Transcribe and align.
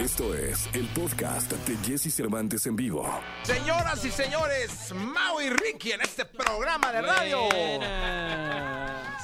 Esto 0.00 0.34
es 0.34 0.66
el 0.72 0.86
podcast 0.94 1.52
de 1.52 1.76
Jesse 1.86 2.10
Cervantes 2.10 2.64
en 2.64 2.74
vivo. 2.74 3.06
Señoras 3.42 4.02
y 4.02 4.10
señores, 4.10 4.94
Mau 4.94 5.38
y 5.42 5.50
Ricky 5.50 5.92
en 5.92 6.00
este 6.00 6.24
programa 6.24 6.90
de 6.90 7.02
radio. 7.02 7.42
Buenas. 7.50 9.14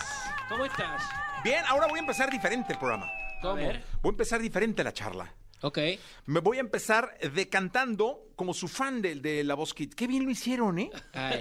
¿Cómo 0.51 0.67
estás? 0.67 1.03
Bien, 1.43 1.65
ahora 1.67 1.87
voy 1.87 1.97
a 1.99 2.01
empezar 2.01 2.31
diferente 2.31 2.75
el 2.75 2.79
programa. 2.79 3.11
¿Cómo? 3.41 3.57
Voy 3.57 3.73
a 3.73 4.09
empezar 4.11 4.39
diferente 4.39 4.85
la 4.85 4.93
charla. 4.93 5.35
Ok. 5.63 5.79
Me 6.27 6.41
voy 6.41 6.59
a 6.59 6.61
empezar 6.61 7.17
decantando 7.33 8.27
como 8.37 8.53
su 8.53 8.69
fan 8.69 9.01
del 9.01 9.23
de 9.23 9.45
La 9.45 9.55
Voz 9.55 9.73
Kid. 9.73 9.95
Qué 9.95 10.07
bien 10.07 10.27
lo 10.27 10.31
hicieron, 10.31 10.79
¿eh? 10.79 10.91
Ay, 11.15 11.41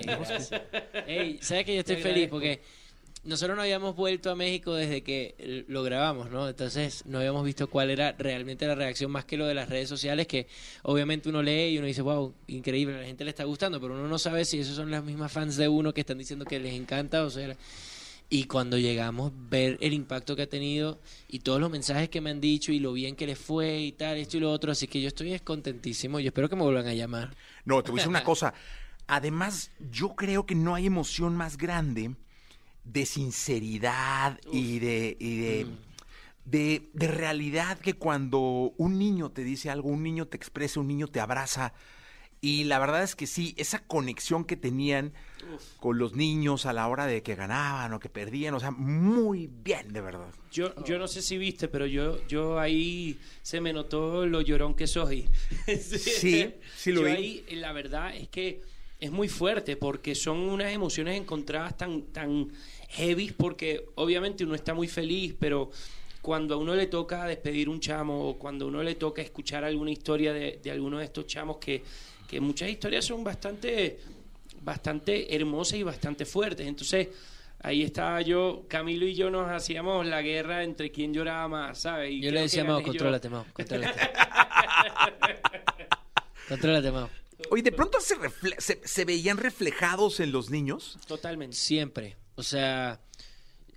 Ey, 1.05 1.39
¿sabes 1.41 1.65
que 1.65 1.73
yo 1.73 1.81
estoy 1.81 1.97
feliz? 1.97 2.29
Porque 2.29 2.63
nosotros 3.25 3.55
no 3.55 3.63
habíamos 3.63 3.95
vuelto 3.95 4.31
a 4.31 4.35
México 4.35 4.73
desde 4.73 5.01
que 5.01 5.65
lo 5.67 5.83
grabamos, 5.83 6.29
¿no? 6.29 6.47
Entonces 6.47 7.03
no 7.05 7.17
habíamos 7.17 7.43
visto 7.43 7.69
cuál 7.69 7.89
era 7.89 8.13
realmente 8.13 8.67
la 8.67 8.75
reacción 8.75 9.11
más 9.11 9.25
que 9.25 9.35
lo 9.37 9.47
de 9.47 9.55
las 9.55 9.67
redes 9.67 9.89
sociales, 9.89 10.27
que 10.27 10.47
obviamente 10.83 11.29
uno 11.29 11.41
lee 11.41 11.69
y 11.69 11.77
uno 11.77 11.87
dice, 11.87 12.01
wow, 12.01 12.33
increíble, 12.47 12.95
a 12.95 12.99
la 12.99 13.05
gente 13.05 13.23
le 13.23 13.31
está 13.31 13.43
gustando, 13.43 13.81
pero 13.81 13.95
uno 13.95 14.07
no 14.07 14.19
sabe 14.19 14.45
si 14.45 14.59
esos 14.59 14.75
son 14.75 14.91
las 14.91 15.03
mismas 15.03 15.31
fans 15.31 15.57
de 15.57 15.67
uno 15.67 15.93
que 15.93 16.01
están 16.01 16.17
diciendo 16.17 16.45
que 16.45 16.59
les 16.59 16.73
encanta 16.73 17.23
o 17.23 17.29
sea... 17.29 17.55
Y 18.27 18.45
cuando 18.45 18.79
llegamos, 18.79 19.31
ver 19.49 19.77
el 19.81 19.93
impacto 19.93 20.35
que 20.35 20.41
ha 20.41 20.49
tenido 20.49 20.99
y 21.27 21.39
todos 21.39 21.61
los 21.61 21.69
mensajes 21.69 22.09
que 22.09 22.21
me 22.21 22.31
han 22.31 22.41
dicho 22.41 22.71
y 22.71 22.79
lo 22.79 22.91
bien 22.91 23.15
que 23.15 23.27
les 23.27 23.37
fue 23.37 23.81
y 23.81 23.91
tal, 23.91 24.17
esto 24.17 24.37
y 24.37 24.39
lo 24.39 24.51
otro. 24.51 24.71
Así 24.71 24.87
que 24.87 24.99
yo 24.99 25.07
estoy 25.07 25.39
contentísimo 25.41 26.19
y 26.19 26.25
espero 26.25 26.49
que 26.49 26.55
me 26.55 26.63
vuelvan 26.63 26.87
a 26.87 26.95
llamar. 26.95 27.35
No, 27.65 27.83
te 27.83 27.91
voy 27.91 27.99
a 27.99 28.01
decir 28.01 28.09
una 28.09 28.23
cosa. 28.23 28.55
Además, 29.05 29.69
yo 29.91 30.15
creo 30.15 30.47
que 30.47 30.55
no 30.55 30.73
hay 30.73 30.87
emoción 30.87 31.35
más 31.35 31.55
grande 31.55 32.15
de 32.85 33.05
sinceridad 33.05 34.39
y 34.51 34.79
de, 34.79 35.17
y 35.19 35.37
de, 35.39 35.65
Mm. 35.65 35.77
de, 36.45 36.89
de 36.93 37.07
realidad 37.07 37.77
que 37.79 37.93
cuando 37.93 38.73
un 38.77 38.97
niño 38.99 39.31
te 39.31 39.43
dice 39.43 39.69
algo, 39.69 39.89
un 39.89 40.03
niño 40.03 40.27
te 40.27 40.37
expresa, 40.37 40.79
un 40.79 40.87
niño 40.87 41.07
te 41.07 41.19
abraza. 41.19 41.73
Y 42.41 42.65
la 42.65 42.77
verdad 42.77 43.01
es 43.01 43.15
que 43.15 43.25
sí, 43.25 43.55
esa 43.57 43.79
conexión 43.79 44.45
que 44.45 44.55
tenían 44.55 45.13
con 45.79 45.97
los 45.97 46.13
niños 46.15 46.65
a 46.67 46.73
la 46.73 46.87
hora 46.87 47.07
de 47.07 47.23
que 47.23 47.33
ganaban 47.35 47.93
o 47.93 47.99
que 47.99 48.09
perdían, 48.09 48.53
o 48.53 48.59
sea, 48.59 48.69
muy 48.71 49.47
bien, 49.47 49.91
de 49.93 50.01
verdad. 50.01 50.27
Yo, 50.51 50.73
yo 50.85 50.99
no 50.99 51.07
sé 51.07 51.21
si 51.23 51.37
viste, 51.39 51.67
pero 51.67 51.85
yo, 51.87 52.19
yo 52.27 52.59
ahí 52.59 53.17
se 53.41 53.61
me 53.61 53.73
notó 53.73 54.25
lo 54.27 54.41
llorón 54.41 54.75
que 54.75 54.85
soy. 54.85 55.27
Sí, 55.67 56.53
sí 56.77 56.91
lo 56.91 57.01
yo 57.01 57.07
vi. 57.07 57.11
ahí, 57.11 57.45
la 57.51 57.71
verdad 57.73 58.15
es 58.15 58.27
que 58.27 58.61
es 58.99 59.11
muy 59.11 59.27
fuerte 59.27 59.75
porque 59.75 60.13
son 60.15 60.37
unas 60.37 60.71
emociones 60.71 61.19
encontradas 61.19 61.77
tan, 61.77 62.03
tan 62.13 62.47
heavy 62.95 63.31
porque 63.31 63.85
obviamente 63.95 64.43
uno 64.43 64.55
está 64.55 64.73
muy 64.73 64.87
feliz, 64.87 65.35
pero 65.39 65.71
cuando 66.21 66.55
a 66.55 66.57
uno 66.57 66.75
le 66.75 66.87
toca 66.87 67.25
despedir 67.25 67.69
un 67.69 67.79
chamo 67.79 68.29
o 68.29 68.37
cuando 68.39 68.65
a 68.65 68.67
uno 68.67 68.81
le 68.83 68.95
toca 68.95 69.21
escuchar 69.21 69.63
alguna 69.63 69.91
historia 69.91 70.33
de, 70.33 70.59
de 70.63 70.71
alguno 70.71 70.97
de 70.99 71.05
estos 71.05 71.27
chamos 71.27 71.57
que, 71.57 71.83
que 72.27 72.39
muchas 72.41 72.69
historias 72.69 73.05
son 73.05 73.23
bastante, 73.23 73.99
bastante 74.61 75.35
hermosas 75.35 75.77
y 75.79 75.83
bastante 75.83 76.25
fuertes. 76.25 76.65
Entonces, 76.65 77.09
ahí 77.59 77.83
estaba 77.83 78.21
yo, 78.21 78.65
Camilo 78.67 79.05
y 79.05 79.13
yo 79.13 79.29
nos 79.29 79.49
hacíamos 79.51 80.05
la 80.07 80.21
guerra 80.23 80.63
entre 80.63 80.91
quién 80.91 81.13
lloraba 81.13 81.47
más, 81.47 81.77
¿sabes? 81.79 82.11
Y 82.11 82.21
Yo 82.21 82.31
le 82.31 82.41
decía, 82.41 82.65
yo. 82.65 82.81
contrólate, 82.83 83.29
Mau, 83.29 83.45
contrólate. 83.53 83.99
contrólate, 86.49 86.91
Mau. 86.91 87.09
Oye, 87.51 87.61
de 87.61 87.71
pronto 87.71 87.99
se, 87.99 88.15
refle- 88.17 88.59
se, 88.59 88.81
se 88.83 89.05
veían 89.05 89.37
reflejados 89.37 90.19
en 90.19 90.31
los 90.31 90.49
niños. 90.49 90.97
Totalmente. 91.07 91.55
Siempre. 91.55 92.15
O 92.35 92.43
sea, 92.43 92.99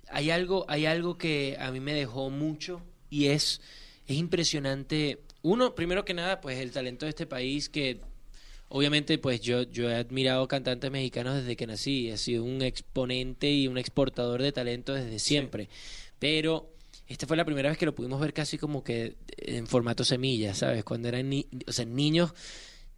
hay 0.09 0.31
algo, 0.31 0.65
hay 0.67 0.85
algo 0.85 1.17
que 1.17 1.57
a 1.59 1.71
mí 1.71 1.79
me 1.79 1.93
dejó 1.93 2.29
mucho 2.29 2.81
y 3.09 3.27
es, 3.27 3.61
es 4.07 4.17
impresionante. 4.17 5.19
Uno, 5.41 5.75
primero 5.75 6.05
que 6.05 6.13
nada, 6.13 6.41
pues 6.41 6.59
el 6.59 6.71
talento 6.71 7.05
de 7.05 7.11
este 7.11 7.25
país 7.25 7.69
que 7.69 8.01
obviamente 8.69 9.17
pues 9.17 9.41
yo, 9.41 9.63
yo 9.63 9.89
he 9.89 9.95
admirado 9.95 10.47
cantantes 10.47 10.91
mexicanos 10.91 11.35
desde 11.35 11.55
que 11.55 11.67
nací. 11.67 12.09
He 12.09 12.17
sido 12.17 12.43
un 12.43 12.61
exponente 12.61 13.49
y 13.51 13.67
un 13.67 13.77
exportador 13.77 14.41
de 14.41 14.51
talento 14.51 14.93
desde 14.93 15.19
siempre. 15.19 15.69
Pero 16.19 16.71
esta 17.07 17.25
fue 17.27 17.37
la 17.37 17.45
primera 17.45 17.69
vez 17.69 17.77
que 17.77 17.85
lo 17.85 17.95
pudimos 17.95 18.19
ver 18.19 18.33
casi 18.33 18.57
como 18.57 18.83
que 18.83 19.15
en 19.37 19.67
formato 19.67 20.03
semilla, 20.03 20.53
¿sabes? 20.53 20.83
Cuando 20.83 21.07
eran 21.07 21.29
ni 21.29 21.47
o 21.67 21.71
sea, 21.71 21.85
niños 21.85 22.33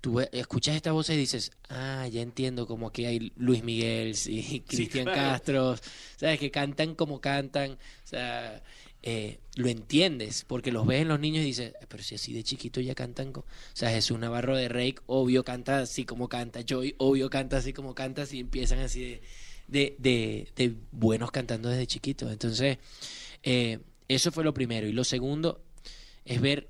tú 0.02 0.20
escuchas 0.20 0.76
estas 0.76 0.94
voces 0.94 1.16
y 1.16 1.20
dices, 1.20 1.52
ah, 1.70 2.08
ya 2.12 2.22
entiendo, 2.22 2.68
como 2.68 2.88
aquí 2.88 3.06
hay 3.06 3.32
Luis 3.38 3.64
Miguel 3.64 4.16
y 4.26 4.62
Cristian 4.62 5.06
claro. 5.06 5.22
Castro, 5.22 5.76
¿sabes? 6.18 6.40
Que 6.40 6.52
cantan 6.52 6.96
como 6.96 7.22
cantan, 7.22 7.74
o 7.74 8.08
sea, 8.08 8.62
eh, 9.04 9.40
lo 9.56 9.68
entiendes, 9.68 10.44
porque 10.48 10.72
los 10.72 10.86
ves 10.86 11.04
en 11.04 11.08
los 11.08 11.20
niños 11.20 11.44
y 11.44 11.48
dices, 11.48 11.74
pero 11.88 12.04
si 12.04 12.16
así 12.16 12.34
de 12.34 12.44
chiquito 12.44 12.82
ya 12.82 12.96
cantan, 12.96 13.32
co-". 13.32 13.42
o 13.42 13.46
sea, 13.74 13.90
Jesús 13.92 14.20
Navarro 14.20 14.58
de 14.58 14.68
Rake, 14.70 14.98
obvio 15.06 15.44
canta 15.44 15.80
así 15.80 16.04
como 16.04 16.28
canta, 16.28 16.62
Joy, 16.68 16.96
obvio 16.98 17.30
canta 17.30 17.58
así 17.58 17.72
como 17.72 17.94
canta, 17.96 18.26
y 18.32 18.40
empiezan 18.40 18.80
así 18.80 19.02
de, 19.02 19.22
de, 19.68 19.96
de, 20.00 20.48
de 20.56 20.76
buenos 20.92 21.32
cantando 21.32 21.70
desde 21.70 21.88
chiquitos. 21.88 22.32
Entonces, 22.32 22.78
eh, 23.44 23.80
eso 24.08 24.32
fue 24.32 24.44
lo 24.44 24.54
primero. 24.54 24.88
Y 24.88 24.94
lo 24.94 25.04
segundo 25.04 25.64
es 26.26 26.42
ver 26.42 26.68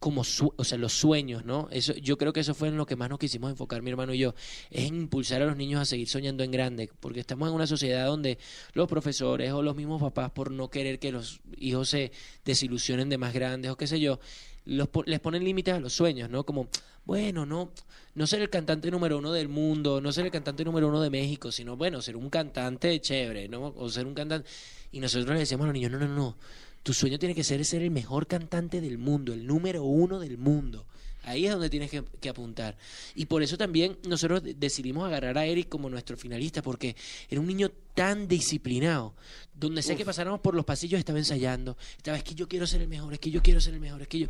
como 0.00 0.24
su- 0.24 0.52
o 0.56 0.64
sea, 0.64 0.78
los 0.78 0.94
sueños, 0.94 1.44
¿no? 1.44 1.68
Eso, 1.70 1.92
yo 1.94 2.16
creo 2.18 2.32
que 2.32 2.40
eso 2.40 2.54
fue 2.54 2.68
en 2.68 2.76
lo 2.78 2.86
que 2.86 2.96
más 2.96 3.10
nos 3.10 3.18
quisimos 3.18 3.50
enfocar 3.50 3.82
mi 3.82 3.90
hermano 3.90 4.14
y 4.14 4.18
yo, 4.18 4.34
es 4.70 4.88
en 4.88 4.96
impulsar 4.96 5.42
a 5.42 5.46
los 5.46 5.56
niños 5.56 5.80
a 5.80 5.84
seguir 5.84 6.08
soñando 6.08 6.42
en 6.42 6.50
grande, 6.50 6.90
porque 7.00 7.20
estamos 7.20 7.48
en 7.48 7.54
una 7.54 7.66
sociedad 7.66 8.06
donde 8.06 8.38
los 8.72 8.88
profesores 8.88 9.52
o 9.52 9.62
los 9.62 9.76
mismos 9.76 10.00
papás 10.00 10.30
por 10.32 10.50
no 10.50 10.70
querer 10.70 10.98
que 10.98 11.12
los 11.12 11.40
hijos 11.58 11.90
se 11.90 12.12
desilusionen 12.46 13.10
de 13.10 13.18
más 13.18 13.34
grandes 13.34 13.70
o 13.70 13.76
qué 13.76 13.86
sé 13.86 14.00
yo, 14.00 14.18
los, 14.64 14.88
les 15.04 15.20
ponen 15.20 15.44
límites 15.44 15.74
a 15.74 15.80
los 15.80 15.92
sueños, 15.92 16.30
¿no? 16.30 16.44
Como, 16.44 16.68
bueno, 17.04 17.44
no, 17.44 17.70
no 18.14 18.26
ser 18.26 18.40
el 18.40 18.48
cantante 18.50 18.90
número 18.90 19.18
uno 19.18 19.32
del 19.32 19.48
mundo, 19.48 20.00
no 20.00 20.12
ser 20.12 20.24
el 20.24 20.30
cantante 20.32 20.64
número 20.64 20.88
uno 20.88 21.00
de 21.02 21.10
México, 21.10 21.52
sino, 21.52 21.76
bueno, 21.76 22.00
ser 22.00 22.16
un 22.16 22.30
cantante 22.30 22.98
chévere, 23.00 23.48
¿no? 23.48 23.74
O 23.76 23.88
ser 23.90 24.06
un 24.06 24.14
cantante... 24.14 24.48
Y 24.92 25.00
nosotros 25.00 25.32
le 25.34 25.40
decíamos 25.40 25.64
a 25.64 25.66
los 25.68 25.74
niños, 25.74 25.92
no, 25.92 25.98
no, 25.98 26.08
no, 26.08 26.36
tu 26.82 26.92
sueño 26.94 27.18
tiene 27.18 27.34
que 27.34 27.44
ser 27.44 27.64
ser 27.64 27.82
el 27.82 27.90
mejor 27.90 28.26
cantante 28.26 28.80
del 28.80 28.98
mundo, 28.98 29.32
el 29.32 29.46
número 29.46 29.84
uno 29.84 30.18
del 30.18 30.38
mundo. 30.38 30.86
Ahí 31.22 31.44
es 31.44 31.52
donde 31.52 31.68
tienes 31.68 31.90
que, 31.90 32.02
que 32.18 32.30
apuntar. 32.30 32.78
Y 33.14 33.26
por 33.26 33.42
eso 33.42 33.58
también 33.58 33.98
nosotros 34.08 34.42
de- 34.42 34.54
decidimos 34.54 35.04
agarrar 35.06 35.36
a 35.36 35.44
Eric 35.44 35.68
como 35.68 35.90
nuestro 35.90 36.16
finalista, 36.16 36.62
porque 36.62 36.96
era 37.28 37.38
un 37.40 37.46
niño 37.46 37.70
tan 37.94 38.26
disciplinado. 38.26 39.14
Donde 39.54 39.82
sea 39.82 39.96
que 39.96 40.06
pasáramos 40.06 40.40
por 40.40 40.54
los 40.54 40.64
pasillos 40.64 40.98
estaba 40.98 41.18
ensayando. 41.18 41.76
Estaba, 41.98 42.16
es 42.16 42.24
que 42.24 42.34
yo 42.34 42.48
quiero 42.48 42.66
ser 42.66 42.80
el 42.80 42.88
mejor, 42.88 43.12
es 43.12 43.18
que 43.18 43.30
yo 43.30 43.42
quiero 43.42 43.60
ser 43.60 43.74
el 43.74 43.80
mejor, 43.80 44.00
es 44.00 44.08
que 44.08 44.18
yo... 44.20 44.28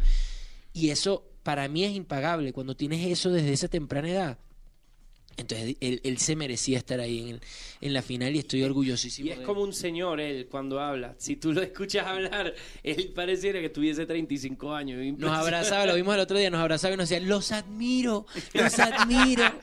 Y 0.72 0.90
eso 0.90 1.24
para 1.44 1.68
mí 1.68 1.84
es 1.84 1.94
impagable. 1.94 2.52
Cuando 2.52 2.74
tienes 2.76 3.06
eso 3.06 3.30
desde 3.30 3.52
esa 3.52 3.68
temprana 3.68 4.10
edad, 4.10 4.38
entonces 5.36 5.76
él, 5.80 6.00
él 6.04 6.18
se 6.18 6.36
merecía 6.36 6.78
estar 6.78 7.00
ahí 7.00 7.38
en, 7.80 7.92
la 7.92 8.02
final 8.02 8.34
y 8.36 8.40
estoy 8.40 8.62
orgullosísimo. 8.62 9.28
Y 9.28 9.32
es 9.32 9.38
de 9.38 9.44
como 9.44 9.62
un 9.62 9.72
señor 9.72 10.20
él 10.20 10.46
cuando 10.50 10.80
habla. 10.80 11.14
Si 11.18 11.36
tú 11.36 11.52
lo 11.52 11.62
escuchas 11.62 12.06
hablar, 12.06 12.54
él 12.82 13.12
pareciera 13.14 13.60
que 13.60 13.70
tuviese 13.70 14.04
35 14.06 14.74
años. 14.74 15.18
Nos 15.18 15.30
abrazaba, 15.36 15.86
lo 15.86 15.94
vimos 15.94 16.14
el 16.14 16.20
otro 16.20 16.36
día, 16.38 16.50
nos 16.50 16.60
abrazaba 16.60 16.94
y 16.94 16.96
nos 16.96 17.08
decía, 17.08 17.26
los 17.26 17.52
admiro, 17.52 18.26
los 18.54 18.78
admiro. 18.78 19.44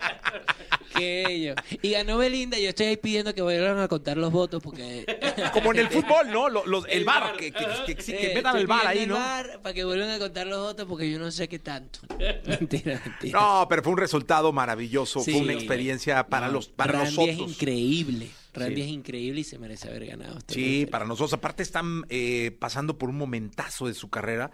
que 0.96 1.26
ellos. 1.32 1.56
Y 1.82 1.92
ganó 1.92 2.18
Belinda, 2.18 2.58
y 2.58 2.64
yo 2.64 2.70
estoy 2.70 2.88
ahí 2.88 2.98
pidiendo 2.98 3.34
que 3.36 3.42
vuelvan 3.42 3.78
a 3.80 3.88
contar 3.88 4.18
los 4.18 4.32
votos 4.32 4.62
porque... 4.64 5.06
Como 5.54 5.72
en 5.74 5.80
el 5.80 5.90
fútbol, 5.90 6.32
¿no? 6.32 6.50
Los- 6.50 6.86
el 6.88 7.00
El 7.00 7.06
bar, 7.06 7.36
que, 7.38 7.52
que, 7.52 7.66
que- 7.86 7.92
Eh, 7.92 8.18
que 8.30 8.32
metan 8.36 8.58
el 8.58 8.68
bar 8.68 8.88
ahí, 8.88 9.00
el 9.00 9.10
¿no? 9.10 9.16
VAR 9.16 9.60
para 9.62 9.74
que 9.74 9.84
vuelvan 9.84 10.10
a 10.10 10.18
contar 10.20 10.48
los 10.48 10.60
votos 10.60 10.86
porque 10.88 11.10
yo 11.12 11.20
no 11.20 11.30
sé 11.30 11.48
qué 11.48 11.60
tanto. 11.60 12.00
mentira, 12.48 13.02
mentira. 13.06 13.40
No, 13.40 13.68
pero 13.70 13.84
fue 13.84 13.94
un 13.94 14.00
resultado 14.00 14.52
maravilloso, 14.52 15.20
Sí. 15.20 15.32
fue 15.34 15.42
una 15.42 15.54
experiencia 15.58 16.28
para 16.28 16.48
No, 16.48 16.54
los 16.54 16.68
para 16.70 16.94
Randy 16.94 17.10
nosotros. 17.16 17.36
es 17.52 17.56
increíble. 17.56 18.30
Randy 18.54 18.76
Sí. 18.76 18.82
es 18.82 18.88
increíble 18.88 19.42
y 19.42 19.44
se 19.44 19.60
merece 19.60 19.88
haber 19.90 20.06
ganado. 20.08 20.34
Muy 20.34 20.44
Sí, 20.48 20.86
para 20.90 21.06
nosotros. 21.06 21.34
Aparte 21.34 21.62
están 21.64 22.06
eh, 22.10 22.56
pasando 22.60 22.98
por 22.98 23.10
un 23.10 23.18
momentazo 23.18 23.88
de 23.88 23.94
su 23.94 24.10
carrera, 24.10 24.52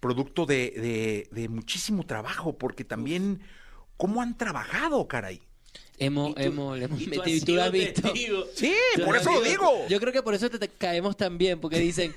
producto 0.00 0.44
de, 0.46 0.70
de- 0.70 1.28
de 1.30 1.48
muchísimo 1.48 2.04
trabajo, 2.04 2.58
porque 2.58 2.84
también, 2.84 3.40
¿cómo 3.96 4.22
han 4.22 4.36
trabajado, 4.36 5.06
caray? 5.08 5.40
Hemos, 5.96 6.34
hemos, 6.38 6.76
le 6.76 6.86
hemos 6.86 7.00
y 7.00 7.06
metido 7.06 7.22
has 7.22 7.28
y 7.30 7.40
tú 7.40 7.54
lo 7.54 7.62
has 7.62 7.70
visto. 7.70 8.02
testigo. 8.02 8.44
Sí, 8.56 8.74
por 9.04 9.16
eso 9.16 9.30
lo 9.32 9.42
digo. 9.42 9.70
digo. 9.70 9.88
Yo 9.88 10.00
creo 10.00 10.12
que 10.12 10.22
por 10.22 10.34
eso 10.34 10.50
te, 10.50 10.58
te 10.58 10.68
caemos 10.68 11.16
tan 11.16 11.38
bien, 11.38 11.60
porque 11.60 11.78
dicen, 11.90 12.12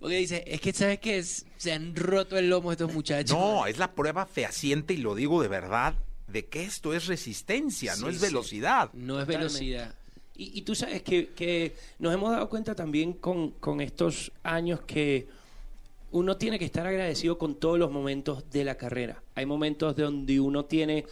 porque 0.00 0.16
dicen, 0.16 0.42
es 0.46 0.60
que 0.60 0.72
sabes 0.74 0.98
que 1.00 1.22
se 1.22 1.72
han 1.72 1.96
roto 1.96 2.36
el 2.36 2.50
lomo 2.50 2.70
estos 2.72 2.92
muchachos. 2.92 3.36
No, 3.36 3.66
es 3.66 3.78
la 3.78 3.94
prueba 3.94 4.26
fehaciente, 4.26 4.92
y 4.92 4.98
lo 4.98 5.14
digo 5.14 5.40
de 5.40 5.48
verdad, 5.48 5.94
de 6.32 6.46
que 6.46 6.64
esto 6.64 6.94
es 6.94 7.06
resistencia, 7.06 7.94
no 7.96 8.08
es 8.08 8.16
sí. 8.16 8.22
velocidad. 8.22 8.90
No 8.94 9.20
es 9.20 9.26
Totalmente. 9.26 9.36
velocidad. 9.38 9.94
Y, 10.34 10.58
y 10.58 10.62
tú 10.62 10.74
sabes 10.74 11.02
que, 11.02 11.28
que 11.28 11.76
nos 11.98 12.12
hemos 12.14 12.30
dado 12.32 12.48
cuenta 12.48 12.74
también 12.74 13.12
con, 13.12 13.50
con 13.50 13.80
estos 13.80 14.32
años 14.42 14.80
que 14.80 15.28
uno 16.10 16.36
tiene 16.36 16.58
que 16.58 16.64
estar 16.64 16.86
agradecido 16.86 17.38
con 17.38 17.54
todos 17.54 17.78
los 17.78 17.90
momentos 17.90 18.50
de 18.50 18.64
la 18.64 18.76
carrera. 18.76 19.22
Hay 19.34 19.46
momentos 19.46 19.96
donde 19.96 20.40
uno 20.40 20.64
tiene 20.64 21.06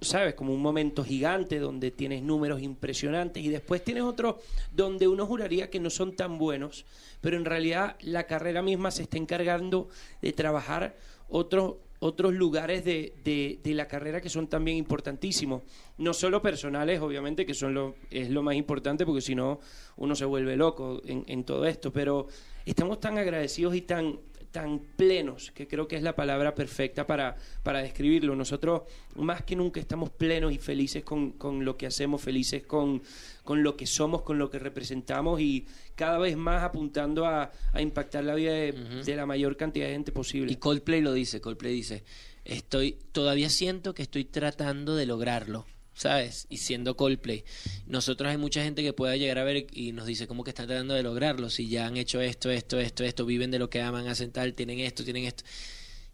¿sabes? 0.00 0.34
Como 0.34 0.52
un 0.52 0.60
momento 0.60 1.04
gigante 1.04 1.58
donde 1.58 1.90
tienes 1.90 2.22
números 2.22 2.60
impresionantes 2.60 3.42
y 3.42 3.48
después 3.48 3.82
tienes 3.84 4.02
otros 4.02 4.36
donde 4.72 5.08
uno 5.08 5.26
juraría 5.26 5.70
que 5.70 5.80
no 5.80 5.90
son 5.90 6.16
tan 6.16 6.38
buenos, 6.38 6.84
pero 7.20 7.36
en 7.36 7.44
realidad 7.44 7.96
la 8.00 8.24
carrera 8.24 8.62
misma 8.62 8.90
se 8.90 9.02
está 9.04 9.16
encargando 9.16 9.88
de 10.20 10.32
trabajar 10.32 10.96
otros 11.28 11.74
otros 12.00 12.34
lugares 12.34 12.84
de, 12.84 13.14
de- 13.24 13.74
la 13.74 13.88
carrera 13.88 14.20
que 14.20 14.28
son 14.28 14.46
también 14.46 14.76
importantísimos. 14.76 15.62
No 15.96 16.12
solo 16.12 16.42
personales, 16.42 17.00
obviamente, 17.00 17.46
que 17.46 17.54
son 17.54 17.72
lo, 17.72 17.94
es 18.10 18.28
lo 18.28 18.42
más 18.42 18.56
importante, 18.56 19.06
porque 19.06 19.22
si 19.22 19.34
no, 19.34 19.58
uno 19.96 20.14
se 20.14 20.26
vuelve 20.26 20.54
loco 20.54 21.00
en, 21.06 21.24
en 21.28 21.44
todo 21.44 21.64
esto. 21.64 21.94
Pero 21.94 22.26
estamos 22.66 23.00
tan 23.00 23.16
agradecidos 23.16 23.74
y 23.74 23.80
tan, 23.82 24.18
tan 24.54 24.78
plenos, 24.78 25.50
que 25.50 25.66
creo 25.66 25.88
que 25.88 25.96
es 25.96 26.02
la 26.04 26.14
palabra 26.14 26.54
perfecta 26.54 27.08
para, 27.08 27.34
para 27.64 27.82
describirlo. 27.82 28.36
Nosotros 28.36 28.82
más 29.16 29.42
que 29.42 29.56
nunca 29.56 29.80
estamos 29.80 30.10
plenos 30.10 30.52
y 30.52 30.58
felices 30.58 31.02
con, 31.02 31.32
con 31.32 31.64
lo 31.64 31.76
que 31.76 31.86
hacemos, 31.86 32.22
felices 32.22 32.62
con, 32.62 33.02
con 33.42 33.64
lo 33.64 33.76
que 33.76 33.84
somos, 33.88 34.22
con 34.22 34.38
lo 34.38 34.50
que 34.50 34.60
representamos 34.60 35.40
y 35.40 35.66
cada 35.96 36.18
vez 36.18 36.36
más 36.36 36.62
apuntando 36.62 37.26
a, 37.26 37.50
a 37.72 37.82
impactar 37.82 38.22
la 38.22 38.36
vida 38.36 38.52
de, 38.52 39.02
de 39.04 39.16
la 39.16 39.26
mayor 39.26 39.56
cantidad 39.56 39.86
de 39.86 39.94
gente 39.94 40.12
posible. 40.12 40.52
Y 40.52 40.56
Coldplay 40.56 41.00
lo 41.00 41.12
dice, 41.12 41.40
Coldplay 41.40 41.74
dice, 41.74 42.04
estoy, 42.44 42.96
todavía 43.10 43.50
siento 43.50 43.92
que 43.92 44.02
estoy 44.02 44.24
tratando 44.24 44.94
de 44.94 45.06
lograrlo, 45.06 45.66
¿sabes? 45.94 46.46
Y 46.50 46.58
siendo 46.58 46.96
Coldplay. 46.96 47.44
Nosotros 47.86 48.30
hay 48.30 48.36
mucha 48.36 48.62
gente 48.62 48.82
que 48.82 48.92
pueda 48.92 49.16
llegar 49.16 49.38
a 49.38 49.44
ver 49.44 49.66
y 49.72 49.92
nos 49.92 50.06
dice 50.06 50.26
cómo 50.26 50.44
que 50.44 50.50
están 50.50 50.66
tratando 50.66 50.94
de 50.94 51.02
lograrlo, 51.02 51.50
si 51.50 51.68
ya 51.68 51.86
han 51.86 51.96
hecho 51.96 52.20
esto, 52.20 52.50
esto, 52.50 52.78
esto, 52.78 53.04
esto, 53.04 53.26
viven 53.26 53.50
de 53.50 53.58
lo 53.58 53.70
que 53.70 53.80
aman, 53.80 54.08
hacen 54.08 54.32
tal, 54.32 54.54
tienen 54.54 54.80
esto, 54.80 55.04
tienen 55.04 55.24
esto. 55.24 55.44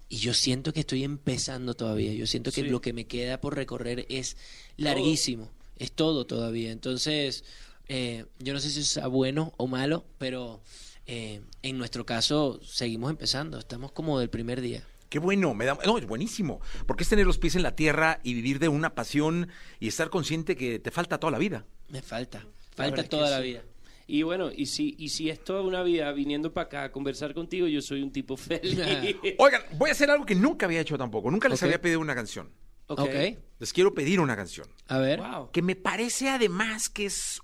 Y 0.09 0.17
yo 0.19 0.35
siento 0.35 0.73
que 0.73 0.81
estoy 0.81 1.05
empezando 1.05 1.75
todavía, 1.75 2.13
yo 2.13 2.27
siento 2.27 2.51
que 2.51 2.63
Sí. 2.63 2.69
lo 2.69 2.81
que 2.81 2.93
me 2.93 3.07
queda 3.07 3.41
por 3.41 3.55
recorrer 3.55 4.07
es 4.09 4.37
larguísimo, 4.77 5.51
es 5.79 5.93
todo 5.93 6.27
todavía. 6.27 6.73
Entonces, 6.73 7.45
eh, 7.89 8.25
yo 8.39 8.53
no 8.53 8.61
sé 8.61 8.71
si 8.71 8.81
es 8.81 9.01
bueno 9.09 9.55
o 9.57 9.67
malo, 9.67 10.05
pero 10.19 10.61
eh, 11.07 11.41
en 11.63 11.79
nuestro 11.79 12.05
caso 12.07 12.61
seguimos 12.65 13.11
empezando, 13.11 13.59
estamos 13.59 13.93
como 13.93 14.19
del 14.19 14.31
primer 14.31 14.61
día. 14.61 14.85
Qué 15.11 15.19
bueno, 15.19 15.55
me 15.55 15.65
da, 15.65 15.77
no, 15.85 15.99
es 15.99 16.07
buenísimo, 16.07 16.61
porque 16.87 17.03
es 17.03 17.09
tener 17.09 17.27
los 17.27 17.37
pies 17.37 17.57
en 17.57 17.65
la 17.65 17.75
tierra 17.75 18.21
y 18.23 18.33
vivir 18.33 18.61
de 18.61 18.69
una 18.69 18.95
pasión 18.95 19.49
y 19.81 19.89
estar 19.89 20.09
consciente 20.09 20.57
que 20.57 20.79
te 20.79 20.93
falta 20.93 21.19
toda 21.19 21.33
la 21.33 21.39
vida. 21.39 21.67
Me 21.89 22.01
falta, 22.01 22.47
falta 22.77 23.03
toda 23.03 23.29
la 23.29 23.39
sí. 23.39 23.43
vida. 23.43 23.65
Y 24.07 24.23
bueno, 24.23 24.51
y 24.55 24.67
si, 24.67 24.95
y 24.99 25.09
si 25.09 25.29
es 25.29 25.43
toda 25.43 25.63
una 25.63 25.83
vida 25.83 26.11
viniendo 26.13 26.53
para 26.53 26.67
acá 26.67 26.85
a 26.85 26.93
conversar 26.93 27.35
contigo, 27.35 27.67
yo 27.67 27.83
soy 27.83 28.03
un 28.03 28.13
tipo 28.13 28.37
feliz. 28.37 28.79
Oigan, 29.39 29.63
voy 29.79 29.91
a 29.91 29.93
hacer 29.93 30.11
algo 30.11 30.25
que 30.25 30.37
nunca 30.37 30.67
había 30.67 30.81
hecho 30.81 30.97
tampoco, 30.97 31.29
nunca 31.29 31.49
les 31.49 31.63
había 31.65 31.81
pedido 31.81 31.99
una 31.99 32.15
canción. 32.15 32.51
Ok, 32.87 33.11
Les 33.59 33.73
quiero 33.73 33.95
pedir 33.95 34.21
una 34.21 34.35
canción, 34.37 34.69
a 34.87 34.99
ver. 34.99 35.21
Wow. 35.21 35.51
que 35.53 35.63
me 35.63 35.77
parece 35.77 36.29
además 36.29 36.89
que 36.89 37.07
es 37.07 37.41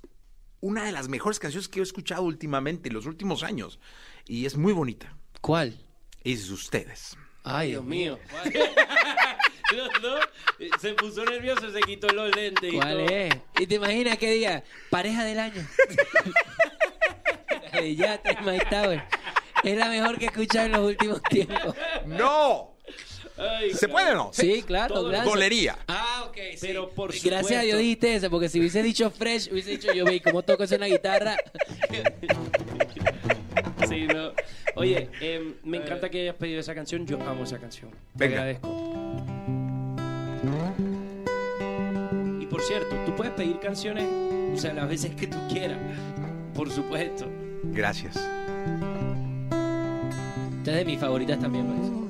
una 0.60 0.84
de 0.84 0.92
las 0.92 1.08
mejores 1.08 1.38
canciones 1.38 1.68
que 1.68 1.80
he 1.80 1.82
escuchado 1.82 2.22
últimamente, 2.22 2.88
en 2.88 2.94
los 2.94 3.06
últimos 3.06 3.42
años, 3.42 3.78
y 4.26 4.46
es 4.46 4.56
muy 4.56 4.72
bonita. 4.72 5.16
¿Cuál? 5.40 5.78
Es 6.24 6.48
de 6.48 6.54
ustedes. 6.54 7.16
Ay, 7.48 7.70
Dios 7.70 7.84
mío. 7.84 8.18
Los 9.72 10.02
dos, 10.02 10.20
eh, 10.58 10.68
se 10.80 10.94
puso 10.94 11.24
nervioso, 11.24 11.70
se 11.72 11.80
quitó 11.80 12.08
los 12.08 12.34
lentes. 12.34 12.72
y 12.72 12.76
¿Cuál 12.76 13.04
todo. 13.04 13.08
es? 13.08 13.34
¿Y 13.58 13.66
te 13.66 13.74
imaginas 13.76 14.16
qué 14.16 14.30
día? 14.32 14.64
Pareja 14.90 15.24
del 15.24 15.40
año. 15.40 15.66
De 17.72 17.96
Yatra 17.96 18.32
y 18.40 18.44
Mike 18.44 18.66
Tower. 18.70 19.02
Es 19.64 19.76
la 19.76 19.88
mejor 19.88 20.18
que 20.18 20.26
he 20.26 20.28
escuchado 20.28 20.66
en 20.66 20.72
los 20.72 20.82
últimos 20.82 21.20
tiempos. 21.24 21.74
¡No! 22.06 22.76
Ay, 23.36 23.74
¿Se 23.74 23.88
puede 23.88 24.12
o 24.12 24.14
no? 24.14 24.30
Sí, 24.32 24.62
claro. 24.62 24.94
Todo 24.94 25.08
gracias. 25.08 25.76
Ah, 25.88 26.26
ok. 26.28 26.36
sí. 26.52 26.58
Pero 26.60 26.90
por 26.90 27.12
Gracias 27.20 27.60
a. 27.60 27.64
Dios 27.64 27.78
dijiste 27.78 28.14
eso, 28.14 28.30
porque 28.30 28.48
si 28.48 28.60
hubiese 28.60 28.82
dicho 28.82 29.10
fresh, 29.10 29.50
hubiese 29.50 29.70
dicho 29.70 29.92
yo, 29.92 30.04
ve, 30.04 30.22
¿cómo 30.22 30.42
toco 30.42 30.62
eso 30.64 30.74
en 30.76 30.80
la 30.82 30.88
guitarra? 30.88 31.36
Sí, 33.88 34.06
no. 34.06 34.32
Oye, 34.74 35.08
em, 35.20 35.54
me 35.64 35.78
encanta 35.78 36.08
que 36.08 36.22
hayas 36.22 36.34
pedido 36.36 36.60
esa 36.60 36.74
canción. 36.74 37.06
Yo 37.06 37.20
amo 37.22 37.44
esa 37.44 37.58
canción. 37.58 37.90
Te 37.90 37.96
Venga. 38.28 38.36
agradezco. 38.42 38.68
Y 42.40 42.46
por 42.46 42.62
cierto, 42.62 42.94
tú 43.04 43.14
puedes 43.16 43.32
pedir 43.34 43.58
canciones, 43.58 44.04
o 44.54 44.56
sea, 44.56 44.72
las 44.72 44.88
veces 44.88 45.14
que 45.14 45.26
tú 45.26 45.38
quieras. 45.48 45.78
Por 46.54 46.70
supuesto. 46.70 47.26
Gracias. 47.64 48.16
Esta 50.58 50.70
es 50.72 50.76
de 50.78 50.84
mis 50.84 50.98
favoritas 51.00 51.38
también, 51.38 51.66
pues. 51.66 52.05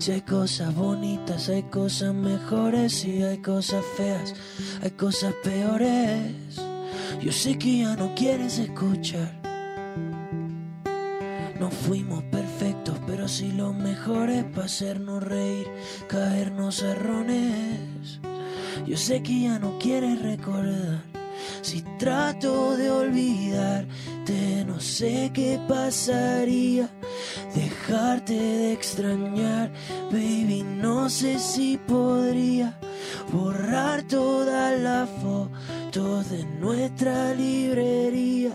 Si 0.00 0.12
hay 0.12 0.22
cosas 0.22 0.74
bonitas, 0.74 1.50
hay 1.50 1.64
cosas 1.64 2.14
mejores, 2.14 2.90
si 3.00 3.22
hay 3.22 3.36
cosas 3.36 3.84
feas, 3.98 4.34
hay 4.80 4.92
cosas 4.92 5.34
peores. 5.44 6.32
Yo 7.20 7.30
sé 7.30 7.58
que 7.58 7.80
ya 7.80 7.96
no 7.96 8.14
quieres 8.14 8.58
escuchar. 8.58 9.38
No 11.60 11.70
fuimos 11.70 12.22
perfectos, 12.24 12.98
pero 13.06 13.28
sí 13.28 13.52
los 13.52 13.74
mejores 13.74 14.42
para 14.44 14.64
hacernos 14.64 15.22
reír, 15.22 15.66
caernos 16.08 16.82
errones. 16.82 18.20
Yo 18.86 18.96
sé 18.96 19.22
que 19.22 19.42
ya 19.42 19.58
no 19.58 19.78
quieres 19.78 20.22
recordar. 20.22 21.02
Si 21.60 21.82
trato 21.98 22.74
de 22.78 22.90
olvidarte, 22.90 24.64
no 24.66 24.80
sé 24.80 25.30
qué 25.34 25.60
pasaría. 25.68 26.88
Dejarte 27.54 28.34
de 28.34 28.72
extrañar, 28.72 29.72
baby, 30.12 30.62
no 30.62 31.10
sé 31.10 31.38
si 31.38 31.76
podría 31.78 32.78
borrar 33.32 34.02
todas 34.04 34.78
las 34.78 35.08
fotos 35.20 36.30
de 36.30 36.44
nuestra 36.60 37.34
librería. 37.34 38.52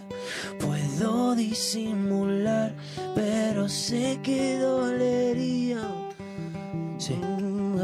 Puedo 0.59 1.35
disimular, 1.35 2.73
pero 3.15 3.67
sé 3.67 4.19
que 4.23 4.57
dolería. 4.59 5.81
Sí, 6.97 7.15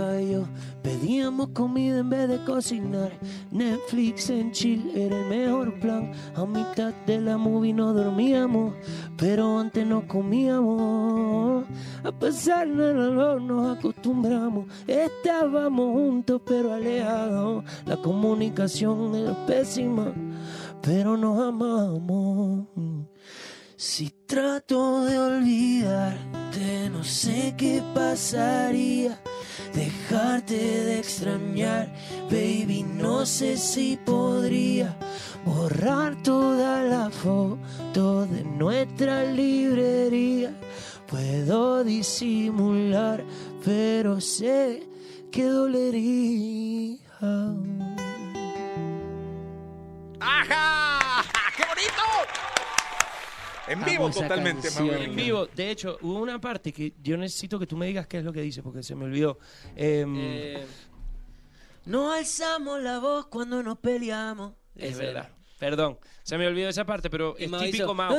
ay, 0.09 0.31
yo 0.31 0.45
pedíamos 0.81 1.49
comida 1.49 1.99
en 1.99 2.09
vez 2.09 2.27
de 2.27 2.43
cocinar. 2.43 3.11
Netflix 3.51 4.29
en 4.29 4.51
chill 4.51 4.91
era 4.95 5.17
el 5.19 5.27
mejor 5.27 5.79
plan. 5.79 6.11
A 6.35 6.45
mitad 6.45 6.93
de 7.05 7.21
la 7.21 7.37
movie 7.37 7.73
no 7.73 7.93
dormíamos, 7.93 8.73
pero 9.17 9.59
antes 9.59 9.85
no 9.85 10.07
comíamos. 10.07 11.65
A 12.03 12.11
pesar 12.11 12.67
del 12.67 12.95
dolor 12.95 13.41
nos 13.41 13.77
acostumbramos. 13.77 14.65
Estábamos 14.87 15.93
juntos 15.93 16.41
pero 16.45 16.73
alejados. 16.73 17.63
La 17.85 17.97
comunicación 17.97 19.15
era 19.15 19.45
pésima, 19.45 20.13
pero 20.81 21.17
nos 21.17 21.39
amamos. 21.39 22.67
Si 23.83 24.11
trato 24.27 25.05
de 25.05 25.17
olvidarte, 25.17 26.87
no 26.91 27.03
sé 27.03 27.55
qué 27.57 27.81
pasaría. 27.95 29.19
Dejarte 29.73 30.53
de 30.53 30.99
extrañar, 30.99 31.91
baby, 32.29 32.83
no 32.83 33.25
sé 33.25 33.57
si 33.57 33.97
podría 33.97 34.95
borrar 35.43 36.21
toda 36.21 36.83
la 36.83 37.09
foto 37.09 38.27
de 38.27 38.43
nuestra 38.43 39.23
librería. 39.23 40.53
Puedo 41.07 41.83
disimular, 41.83 43.25
pero 43.65 44.21
sé 44.21 44.87
que 45.31 45.45
dolería. 45.45 46.99
¡Ajá! 50.19 51.23
¡Qué 51.57 51.63
bonito! 51.63 52.60
En 53.67 53.83
vivo 53.85 54.05
Amo 54.05 54.09
esa 54.09 54.21
totalmente, 54.23 54.67
canción. 54.69 54.89
En 55.01 55.15
vivo, 55.15 55.45
de 55.45 55.71
hecho, 55.71 55.97
hubo 56.01 56.19
una 56.19 56.39
parte 56.41 56.71
que 56.73 56.93
yo 57.01 57.15
necesito 57.17 57.59
que 57.59 57.67
tú 57.67 57.77
me 57.77 57.85
digas 57.87 58.07
qué 58.07 58.17
es 58.17 58.23
lo 58.23 58.33
que 58.33 58.41
dice, 58.41 58.63
porque 58.63 58.81
se 58.83 58.95
me 58.95 59.05
olvidó. 59.05 59.37
Em, 59.75 60.15
Eh, 60.17 60.65
No 61.85 62.11
alzamos 62.11 62.81
la 62.81 62.99
voz 62.99 63.27
cuando 63.27 63.61
nos 63.63 63.77
peleamos. 63.79 64.53
es 64.75 64.97
verdad. 64.97 65.29
Perdón, 65.61 65.99
se 66.23 66.39
me 66.39 66.47
olvidó 66.47 66.69
esa 66.69 66.85
parte, 66.85 67.07
pero 67.11 67.35
Y 67.37 67.43
es 67.43 67.49
Mao 67.51 67.61
típico 67.61 67.83
hizo- 67.83 67.93
Mao. 67.93 68.15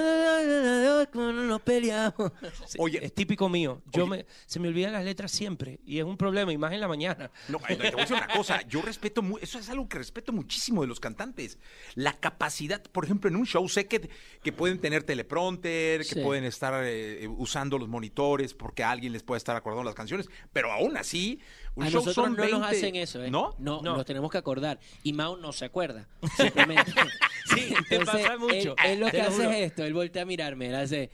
Cuando 1.12 1.32
nos 1.42 1.60
peleamos. 1.62 2.30
Sí, 2.66 2.78
Oye. 2.78 3.04
es 3.04 3.12
típico 3.12 3.48
mío. 3.48 3.82
Yo 3.92 4.04
Oye. 4.04 4.18
me, 4.18 4.26
se 4.46 4.60
me 4.60 4.68
olvidan 4.68 4.92
las 4.92 5.04
letras 5.04 5.32
siempre 5.32 5.80
y 5.84 5.98
es 5.98 6.04
un 6.04 6.16
problema, 6.16 6.52
y 6.52 6.56
más 6.58 6.72
en 6.72 6.78
la 6.80 6.86
mañana. 6.86 7.32
No, 7.48 7.58
eh, 7.68 7.74
te 7.76 7.90
voy 7.90 7.98
a 7.98 8.02
decir 8.02 8.16
una 8.16 8.28
cosa, 8.28 8.62
yo 8.68 8.80
respeto, 8.80 9.22
mu- 9.22 9.38
eso 9.38 9.58
es 9.58 9.68
algo 9.68 9.88
que 9.88 9.98
respeto 9.98 10.32
muchísimo 10.32 10.82
de 10.82 10.86
los 10.86 11.00
cantantes. 11.00 11.58
La 11.96 12.12
capacidad, 12.12 12.80
por 12.80 13.04
ejemplo, 13.04 13.28
en 13.28 13.34
un 13.34 13.44
show 13.46 13.68
sé 13.68 13.86
que, 13.88 14.08
que 14.42 14.52
pueden 14.52 14.78
tener 14.80 15.02
teleprompter, 15.02 15.98
que 16.02 16.14
Sí. 16.14 16.20
pueden 16.20 16.44
estar 16.44 16.74
eh, 16.86 17.26
usando 17.26 17.76
los 17.76 17.88
monitores 17.88 18.54
porque 18.54 18.84
alguien 18.84 19.12
les 19.12 19.24
puede 19.24 19.38
estar 19.38 19.56
acordando 19.56 19.82
las 19.82 19.94
canciones, 19.96 20.28
pero 20.52 20.70
aún 20.70 20.96
así, 20.96 21.40
un 21.74 21.84
a 21.84 21.90
show 21.90 22.00
nosotros 22.00 22.14
son 22.14 22.36
no 22.36 22.42
nos 22.42 22.60
20, 22.60 22.66
hacen 22.76 22.96
eso, 22.96 23.22
¿eh? 23.22 23.30
¿No? 23.30 23.54
No, 23.58 23.80
No. 23.82 23.96
nos 23.96 24.04
tenemos 24.04 24.30
que 24.30 24.38
acordar. 24.38 24.78
Y 25.02 25.12
Mao 25.12 25.36
no 25.36 25.52
se 25.52 25.64
acuerda. 25.64 26.08
Simplemente. 26.36 26.92
Sí, 27.44 27.74
te 27.88 27.98
pasa 28.06 28.38
mucho. 28.38 28.76
Él, 28.82 28.92
él 28.92 29.00
lo 29.00 29.10
que 29.10 29.20
hace 29.20 29.44
es 29.44 29.72
esto, 29.72 29.82
él 29.84 29.92
voltea 29.92 30.22
a 30.22 30.24
mirarme, 30.24 30.68
él 30.68 30.76
hace... 30.76 31.10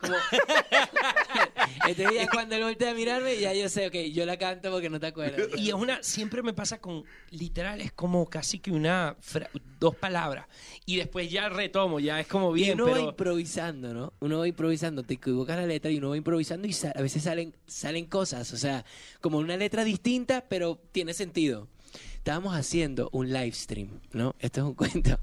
Como... 0.00 0.14
Entonces 1.86 2.14
ya 2.14 2.28
cuando 2.28 2.54
él 2.56 2.62
voltea 2.62 2.90
a 2.90 2.94
mirarme, 2.94 3.38
ya 3.38 3.52
yo 3.54 3.68
sé, 3.68 3.86
ok, 3.88 3.94
yo 4.12 4.24
la 4.26 4.36
canto 4.38 4.70
porque 4.70 4.90
no 4.90 5.00
te 5.00 5.06
acuerdas. 5.08 5.48
Y 5.58 5.68
es 5.68 5.74
una, 5.74 6.02
siempre 6.02 6.42
me 6.42 6.52
pasa 6.52 6.80
con, 6.80 7.04
literal, 7.30 7.80
es 7.80 7.92
como 7.92 8.28
casi 8.28 8.58
que 8.58 8.70
una, 8.70 9.16
fra- 9.20 9.50
dos 9.78 9.94
palabras. 9.96 10.46
Y 10.86 10.96
después 10.96 11.30
ya 11.30 11.48
retomo, 11.48 12.00
ya 12.00 12.20
es 12.20 12.26
como 12.26 12.56
Y 12.56 12.62
bien, 12.64 12.80
uno 12.80 12.90
va 12.92 13.00
improvisando, 13.00 13.94
¿no? 13.94 14.12
Uno 14.20 14.38
va 14.40 14.48
improvisando, 14.48 15.02
te 15.02 15.14
equivocas 15.14 15.56
la 15.56 15.66
letra 15.66 15.90
y 15.90 15.98
uno 15.98 16.10
va 16.10 16.16
improvisando 16.16 16.68
y 16.68 16.76
a 16.94 17.00
veces 17.02 17.22
salen, 17.22 17.54
salen 17.66 18.06
cosas, 18.06 18.52
o 18.52 18.56
sea, 18.56 18.84
como 19.20 19.38
una 19.38 19.56
letra 19.56 19.84
distinta, 19.84 20.44
pero 20.48 20.80
tiene 20.92 21.14
sentido. 21.14 21.68
Estábamos 22.16 22.54
haciendo 22.54 23.08
un 23.12 23.32
live 23.32 23.52
stream, 23.52 23.88
¿no? 24.12 24.34
Esto 24.38 24.60
es 24.60 24.66
un 24.66 24.74
cuento. 24.74 25.18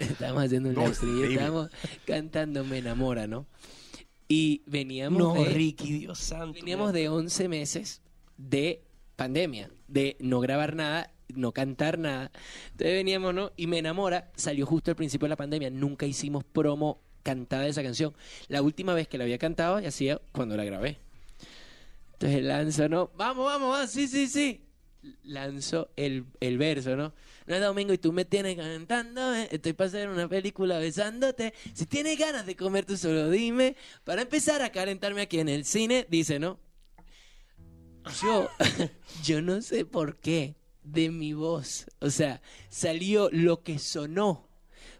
estábamos 0.00 0.44
haciendo 0.44 0.68
un 0.70 0.74
No, 0.74 0.82
live 0.82 0.94
stream 0.94 1.18
y 1.20 1.32
estábamos 1.34 1.70
cantando 2.04 2.64
Me 2.64 2.78
enamora, 2.78 3.26
¿no? 3.28 3.46
Y 4.32 4.62
veníamos 4.66 5.18
No, 5.18 5.34
de, 5.34 5.44
Ricky, 5.46 5.92
Dios 5.92 6.20
santo. 6.20 6.52
veníamos 6.52 6.92
de 6.92 7.08
11 7.08 7.48
meses 7.48 8.00
de 8.36 8.84
pandemia, 9.16 9.72
de 9.88 10.16
no 10.20 10.38
grabar 10.38 10.76
nada, 10.76 11.12
no 11.34 11.50
cantar 11.50 11.98
nada. 11.98 12.30
Entonces 12.70 12.94
veníamos, 12.94 13.34
¿no? 13.34 13.50
Y 13.56 13.66
me 13.66 13.78
enamora, 13.78 14.30
salió 14.36 14.66
justo 14.66 14.92
al 14.92 14.96
principio 14.96 15.26
de 15.26 15.30
la 15.30 15.36
pandemia, 15.36 15.68
nunca 15.70 16.06
hicimos 16.06 16.44
promo 16.44 17.00
cantada 17.24 17.64
de 17.64 17.70
esa 17.70 17.82
canción. 17.82 18.14
La 18.46 18.62
última 18.62 18.94
vez 18.94 19.08
que 19.08 19.18
la 19.18 19.24
había 19.24 19.36
cantado, 19.36 19.80
ya 19.80 19.88
hacía 19.88 20.20
cuando 20.30 20.56
la 20.56 20.62
grabé. 20.62 20.98
Entonces 22.12 22.44
lanzo, 22.44 22.88
¿no? 22.88 23.10
Vamos, 23.16 23.44
vamos, 23.46 23.70
vamos, 23.72 23.90
sí, 23.90 24.06
sí, 24.06 24.28
sí. 24.28 24.60
Lanzo 25.24 25.90
el, 25.96 26.26
el 26.40 26.58
verso, 26.58 26.96
¿no? 26.96 27.14
No 27.46 27.54
es 27.54 27.60
domingo 27.60 27.92
y 27.92 27.98
tú 27.98 28.12
me 28.12 28.24
tienes 28.24 28.56
cantando, 28.56 29.34
¿eh? 29.34 29.48
estoy 29.50 29.72
para 29.72 29.88
hacer 29.88 30.08
una 30.08 30.28
película 30.28 30.78
besándote. 30.78 31.54
Si 31.72 31.86
tienes 31.86 32.18
ganas 32.18 32.46
de 32.46 32.54
comer, 32.54 32.84
tú 32.84 32.96
solo 32.96 33.30
dime. 33.30 33.76
Para 34.04 34.22
empezar 34.22 34.62
a 34.62 34.70
calentarme 34.70 35.22
aquí 35.22 35.40
en 35.40 35.48
el 35.48 35.64
cine, 35.64 36.06
dice, 36.10 36.38
¿no? 36.38 36.58
Yo, 38.22 38.48
yo 39.24 39.42
no 39.42 39.62
sé 39.62 39.84
por 39.84 40.18
qué 40.18 40.56
de 40.82 41.10
mi 41.10 41.32
voz, 41.34 41.86
o 42.00 42.10
sea, 42.10 42.40
salió 42.68 43.28
lo 43.30 43.62
que 43.62 43.78
sonó 43.78 44.48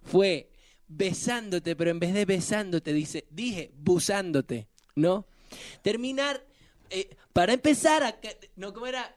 fue 0.02 0.50
besándote, 0.88 1.76
pero 1.76 1.90
en 1.90 2.00
vez 2.00 2.14
de 2.14 2.25
besándote 2.25 2.92
dice, 2.92 3.26
dije 3.30 3.73
busándote, 3.76 4.69
¿no? 4.95 5.26
Terminar 5.83 6.45
eh, 6.90 7.16
para 7.33 7.52
empezar 7.52 8.02
a 8.02 8.19
no 8.57 8.73
cómo 8.73 8.87
era 8.87 9.16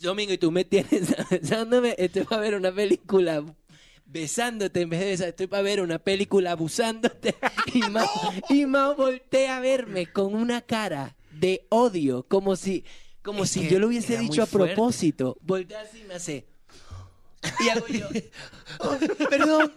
Domingo 0.00 0.32
y 0.32 0.38
tú 0.38 0.50
me 0.50 0.64
tienes 0.64 1.14
besándome, 1.30 1.94
estoy 1.98 2.24
para 2.24 2.40
ver 2.40 2.54
una 2.54 2.72
película 2.72 3.44
besándote 4.06 4.82
en 4.82 4.90
vez 4.90 5.00
de 5.00 5.06
besar, 5.06 5.28
estoy 5.28 5.46
para 5.46 5.62
ver 5.62 5.80
una 5.80 5.98
película 5.98 6.52
abusándote 6.52 7.34
y 7.74 7.80
Mao, 7.90 8.08
y 8.48 8.66
Mao 8.66 8.94
voltea 8.94 9.56
a 9.56 9.60
verme 9.60 10.06
con 10.12 10.34
una 10.34 10.60
cara 10.60 11.16
de 11.32 11.66
odio, 11.70 12.24
como 12.28 12.56
si 12.56 12.84
como 13.22 13.44
Es 13.44 13.50
si 13.50 13.68
yo 13.68 13.78
lo 13.78 13.86
hubiese 13.86 14.18
dicho 14.18 14.42
a 14.42 14.46
fuerte. 14.46 14.74
propósito. 14.74 15.38
Voltea 15.42 15.82
así 15.82 16.00
y 16.00 16.04
me 16.04 16.14
hace 16.14 16.46
y 17.64 17.68
hago 17.68 17.86
yo, 17.88 18.06
"Oh, 18.80 18.96
perdón. 19.28 19.72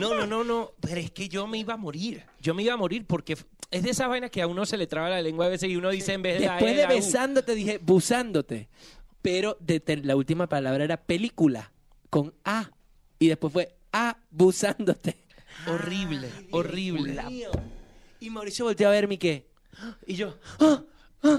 No, 0.00 0.14
no, 0.14 0.26
no, 0.26 0.42
no, 0.44 0.72
pero 0.80 1.00
es 1.00 1.10
que 1.12 1.28
yo 1.28 1.46
me 1.46 1.58
iba 1.58 1.74
a 1.74 1.76
morir. 1.76 2.24
Yo 2.40 2.52
me 2.54 2.62
iba 2.64 2.74
a 2.74 2.76
morir 2.76 3.04
porque 3.06 3.36
es 3.70 3.82
de 3.82 3.90
esas 3.90 4.08
vainas 4.08 4.30
que 4.30 4.40
a 4.42 4.46
uno 4.46 4.64
se 4.66 4.76
le 4.76 4.86
traba 4.86 5.08
la 5.08 5.20
lengua 5.22 5.46
a 5.46 5.48
veces 5.48 5.68
y 5.68 5.76
uno 5.76 5.90
dice 5.90 6.12
en 6.14 6.22
vez 6.22 6.40
de 6.40 6.46
la 6.46 6.52
Después 6.54 6.72
E, 6.72 6.76
de 6.76 6.82
la 6.82 6.88
besándote 6.88 7.54
dije 7.54 7.78
busándote. 7.82 8.68
Pero 9.26 9.56
de 9.60 9.80
ter- 9.80 10.06
la 10.06 10.14
última 10.14 10.48
palabra 10.48 10.84
era 10.84 10.96
película 10.98 11.72
con 12.10 12.32
A. 12.44 12.70
Y 13.18 13.26
después 13.26 13.52
fue 13.52 13.76
abusándote. 13.90 15.16
Horrible, 15.66 16.28
horrible. 16.52 17.16
Y 18.20 18.30
Mauricio 18.30 18.66
volteó 18.66 18.86
a 18.88 18.90
verme 18.92 19.14
y 19.14 19.18
qué. 19.18 19.48
Y 20.06 20.14
yo, 20.14 20.36
"Ah, 20.60 20.82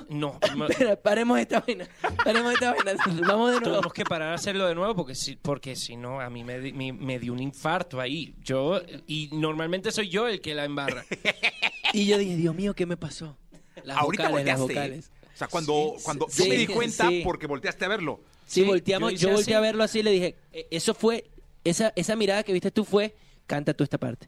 No, 0.10 0.38
ma- 0.58 0.66
espera, 0.68 0.96
paremos 1.02 1.40
esta 1.40 1.62
vaina. 1.62 1.88
Paremos 2.26 2.52
esta 2.54 2.74
vaina. 2.74 2.94
Vamos 3.26 3.52
de 3.54 3.60
nuevo. 3.62 3.76
tuvimos 3.78 3.94
que 3.94 4.04
parar 4.04 4.32
a 4.32 4.34
hacerlo 4.34 4.68
de 4.68 4.76
nuevo 4.76 4.96
porque 4.96 5.16
si, 5.16 5.36
porque 5.38 5.76
si 5.78 5.96
no 5.96 6.20
a 6.20 6.30
mí 6.30 6.44
me, 6.44 6.58
me, 6.74 6.92
me 6.92 7.20
dio 7.20 7.32
un 7.32 7.40
infarto 7.40 8.02
ahí. 8.02 8.36
Yo 8.44 8.82
y 9.06 9.30
normalmente 9.32 9.92
soy 9.92 10.10
yo 10.10 10.28
el 10.28 10.42
que 10.42 10.54
la 10.56 10.66
embarra. 10.66 11.06
Y 11.94 12.06
yo 12.06 12.18
dije, 12.18 12.36
Dios 12.36 12.54
mío, 12.54 12.74
¿qué 12.74 12.86
me 12.86 12.98
pasó? 12.98 13.38
Las 13.86 13.98
Ahorita 13.98 14.28
vocales, 14.28 14.46
las 14.48 14.60
vocales. 14.60 15.12
O 15.38 15.40
sea, 15.40 15.48
cuando, 15.48 15.96
cuando 16.04 16.26
sí, 16.30 16.44
yo 16.44 16.50
me 16.50 16.56
di 16.58 16.66
cuenta 16.68 17.08
sí. 17.10 17.22
porque 17.24 17.46
volteaste 17.46 17.86
a 17.86 17.90
verlo. 17.90 18.20
Sí, 18.48 18.62
Sí, 18.62 18.68
volteamos, 18.68 19.12
yo 19.14 19.18
yo, 19.20 19.28
volteé 19.36 19.44
así. 19.44 19.54
a 19.54 19.60
verlo 19.60 19.84
así 19.84 20.00
y 20.00 20.04
le 20.04 20.12
dije, 20.12 20.36
"Eh, 20.52 20.68
eso 20.72 20.94
fue, 20.96 21.26
esa, 21.64 21.94
esa 21.96 22.16
mirada 22.16 22.42
que 22.44 22.54
viste 22.54 22.72
tú 22.72 22.84
fue, 22.86 23.14
canta 23.46 23.74
tú 23.76 23.84
esta 23.84 23.98
parte. 24.00 24.28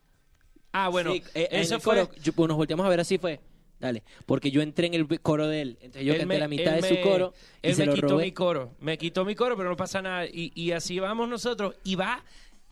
Ah, 0.72 0.88
bueno, 0.90 1.14
Sí, 1.14 1.24
eh, 1.34 1.48
eso 1.52 1.80
fue 1.80 1.96
coro, 2.04 2.12
yo- 2.22 2.34
pues, 2.34 2.48
nos 2.48 2.58
volteamos 2.58 2.86
a 2.86 2.90
ver 2.90 3.00
así 3.00 3.18
fue. 3.18 3.40
Dale, 3.80 4.04
porque 4.28 4.52
yo 4.52 4.62
entré 4.62 4.88
en 4.88 4.94
el 4.94 5.20
coro 5.22 5.48
de 5.48 5.62
él, 5.62 5.78
entonces 5.82 6.04
yo 6.04 6.12
Él 6.14 6.20
canté 6.20 6.34
me- 6.36 6.40
la 6.40 6.48
mitad 6.50 6.74
de 6.74 6.84
su 6.88 7.02
coro 7.02 7.34
y 7.64 7.70
él 7.70 7.76
se 7.76 7.82
me 7.82 7.86
lo 7.88 7.94
quitó 7.96 8.08
robé. 8.10 8.26
mi 8.26 8.32
coro. 8.34 8.76
Me 8.82 8.98
quitó 8.98 9.26
mi 9.26 9.34
coro, 9.36 9.56
pero 9.58 9.70
no 9.70 9.78
pasa 9.78 10.02
nada. 10.02 10.26
Y, 10.28 10.52
y 10.54 10.74
así 10.74 11.00
vamos 11.00 11.28
nosotros. 11.30 11.76
Y 11.86 11.96
va, 11.96 12.24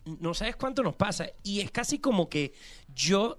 no 0.04 0.32
sabes 0.34 0.54
cuánto 0.54 0.82
nos 0.84 0.94
pasa. 0.94 1.28
Y 1.42 1.60
es 1.60 1.70
casi 1.72 1.98
como 1.98 2.28
que 2.28 2.52
yo 2.94 3.38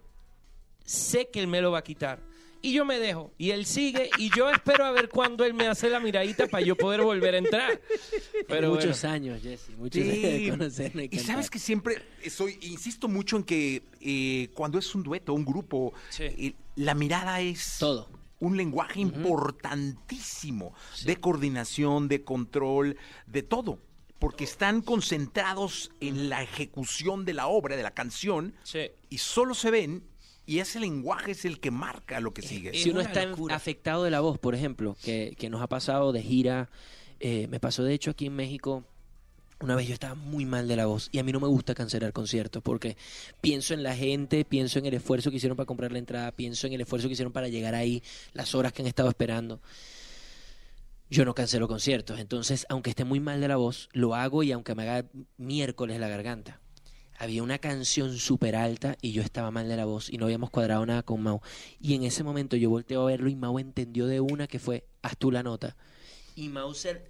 sé 0.83 1.27
que 1.29 1.39
él 1.39 1.47
me 1.47 1.61
lo 1.61 1.71
va 1.71 1.77
a 1.79 1.83
quitar. 1.83 2.19
Y 2.61 2.73
yo 2.73 2.83
me 2.85 2.99
dejo. 2.99 3.33
Y 3.37 3.51
él 3.51 3.65
sigue. 3.65 4.09
Y 4.17 4.29
yo 4.35 4.49
espero 4.49 4.83
a 4.85 4.91
ver 4.91 5.07
cuándo 5.09 5.45
él 5.45 5.53
me 5.53 5.67
hace 5.67 5.89
la 5.89 5.99
miradita 5.99 6.47
para 6.47 6.63
yo 6.65 6.75
poder 6.75 7.01
volver 7.01 7.35
a 7.35 7.37
entrar. 7.37 7.81
Pero 8.47 8.69
muchos 8.71 9.01
bueno. 9.01 9.13
años, 9.15 9.41
Jesse, 9.41 9.69
muchos 9.77 10.03
Sí. 10.03 10.09
años 10.09 10.21
de 10.41 10.49
conocerme 10.49 11.09
y 11.11 11.15
Y 11.15 11.19
sabes 11.19 11.49
que 11.49 11.57
siempre 11.59 12.01
soy, 12.29 12.57
insisto 12.61 13.07
mucho 13.07 13.37
en 13.37 13.43
que 13.43 13.83
eh, 14.01 14.49
cuando 14.53 14.77
es 14.77 14.93
un 14.93 15.03
dueto, 15.03 15.33
un 15.33 15.45
grupo, 15.45 15.93
Sí. 16.09 16.23
eh, 16.23 16.53
la 16.75 16.95
mirada 16.95 17.39
es 17.41 17.77
Todo. 17.79 18.09
un 18.39 18.57
lenguaje 18.57 18.99
importantísimo 18.99 20.73
de 21.05 21.15
coordinación, 21.17 22.07
de 22.07 22.23
control, 22.23 22.97
de 23.27 23.43
todo. 23.43 23.79
Porque 24.19 24.43
están 24.43 24.81
concentrados 24.81 25.91
en 26.01 26.27
la 26.29 26.43
ejecución 26.43 27.23
de 27.23 27.33
la 27.33 27.47
obra, 27.47 27.77
de 27.77 27.83
la 27.83 27.91
canción, 27.91 28.53
Sí. 28.63 28.91
y 29.09 29.17
solo 29.19 29.53
se 29.53 29.71
ven, 29.71 30.03
y 30.49 30.61
ese 30.61 30.79
lenguaje 30.79 31.33
es 31.33 31.45
el 31.45 31.59
que 31.59 31.69
marca 31.69 32.19
lo 32.19 32.33
que 32.33 32.41
sigue. 32.41 32.71
es 32.71 32.81
si 32.81 32.89
uno 32.89 33.01
está 33.01 33.23
locura. 33.23 33.55
afectado 33.55 34.03
de 34.03 34.09
la 34.09 34.19
voz, 34.19 34.39
por 34.39 34.55
ejemplo, 34.55 34.97
que, 35.03 35.35
que 35.37 35.47
nos 35.47 35.61
ha 35.61 35.67
pasado 35.67 36.11
de 36.11 36.23
gira, 36.23 36.71
eh, 37.19 37.45
me 37.49 37.59
pasó 37.59 37.83
de 37.83 37.93
hecho 37.93 38.09
aquí 38.09 38.25
en 38.25 38.35
México, 38.35 38.83
una 39.59 39.75
vez 39.75 39.87
yo 39.87 39.93
estaba 39.93 40.15
muy 40.15 40.45
mal 40.45 40.67
de 40.67 40.75
la 40.75 40.87
voz 40.87 41.09
y 41.11 41.19
a 41.19 41.23
mí 41.23 41.31
no 41.31 41.39
me 41.39 41.47
gusta 41.47 41.75
cancelar 41.75 42.13
conciertos 42.13 42.63
porque 42.63 42.97
pienso 43.41 43.75
en 43.75 43.83
la 43.83 43.95
gente, 43.95 44.43
pienso 44.43 44.79
en 44.79 44.87
el 44.87 44.95
esfuerzo 44.95 45.29
que 45.29 45.37
hicieron 45.37 45.55
para 45.55 45.67
comprar 45.67 45.91
la 45.91 45.99
entrada, 45.99 46.31
pienso 46.31 46.65
en 46.65 46.73
el 46.73 46.81
esfuerzo 46.81 47.07
que 47.07 47.13
hicieron 47.13 47.31
para 47.31 47.47
llegar 47.47 47.75
ahí, 47.75 48.01
las 48.33 48.55
horas 48.55 48.73
que 48.73 48.81
han 48.81 48.87
estado 48.87 49.09
esperando. 49.09 49.61
Yo 51.11 51.25
no 51.25 51.35
cancelo 51.35 51.67
conciertos, 51.67 52.19
entonces 52.19 52.65
aunque 52.69 52.89
esté 52.89 53.03
muy 53.03 53.19
mal 53.19 53.39
de 53.39 53.49
la 53.49 53.57
voz, 53.57 53.87
lo 53.93 54.15
hago 54.15 54.41
y 54.41 54.51
aunque 54.51 54.73
me 54.73 54.81
haga 54.81 55.07
miércoles 55.37 55.99
la 55.99 56.07
garganta. 56.07 56.59
Había 57.21 57.43
una 57.43 57.59
canción 57.59 58.17
súper 58.17 58.55
alta 58.55 58.95
y 59.01 59.11
yo 59.11 59.21
estaba 59.21 59.51
mal 59.51 59.67
de 59.67 59.75
la 59.75 59.83
voz 59.83 60.09
y 60.09 60.17
no 60.17 60.25
habíamos 60.25 60.49
cuadrado 60.51 60.85
nada 60.85 61.03
con 61.03 61.21
Mau. 61.21 61.41
Y 61.81 61.93
en 61.95 62.03
ese 62.03 62.23
momento 62.23 62.55
yo 62.55 62.69
volteo 62.69 63.01
a 63.01 63.05
verlo 63.05 63.29
y 63.29 63.35
Mau 63.35 63.59
entendió 63.59 64.07
de 64.07 64.21
una 64.21 64.47
que 64.47 64.57
fue, 64.57 64.85
haz 65.01 65.17
tú 65.17 65.29
la 65.29 65.43
nota. 65.43 65.75
Y 66.35 66.47
Mau 66.47 66.73
se- 66.73 67.03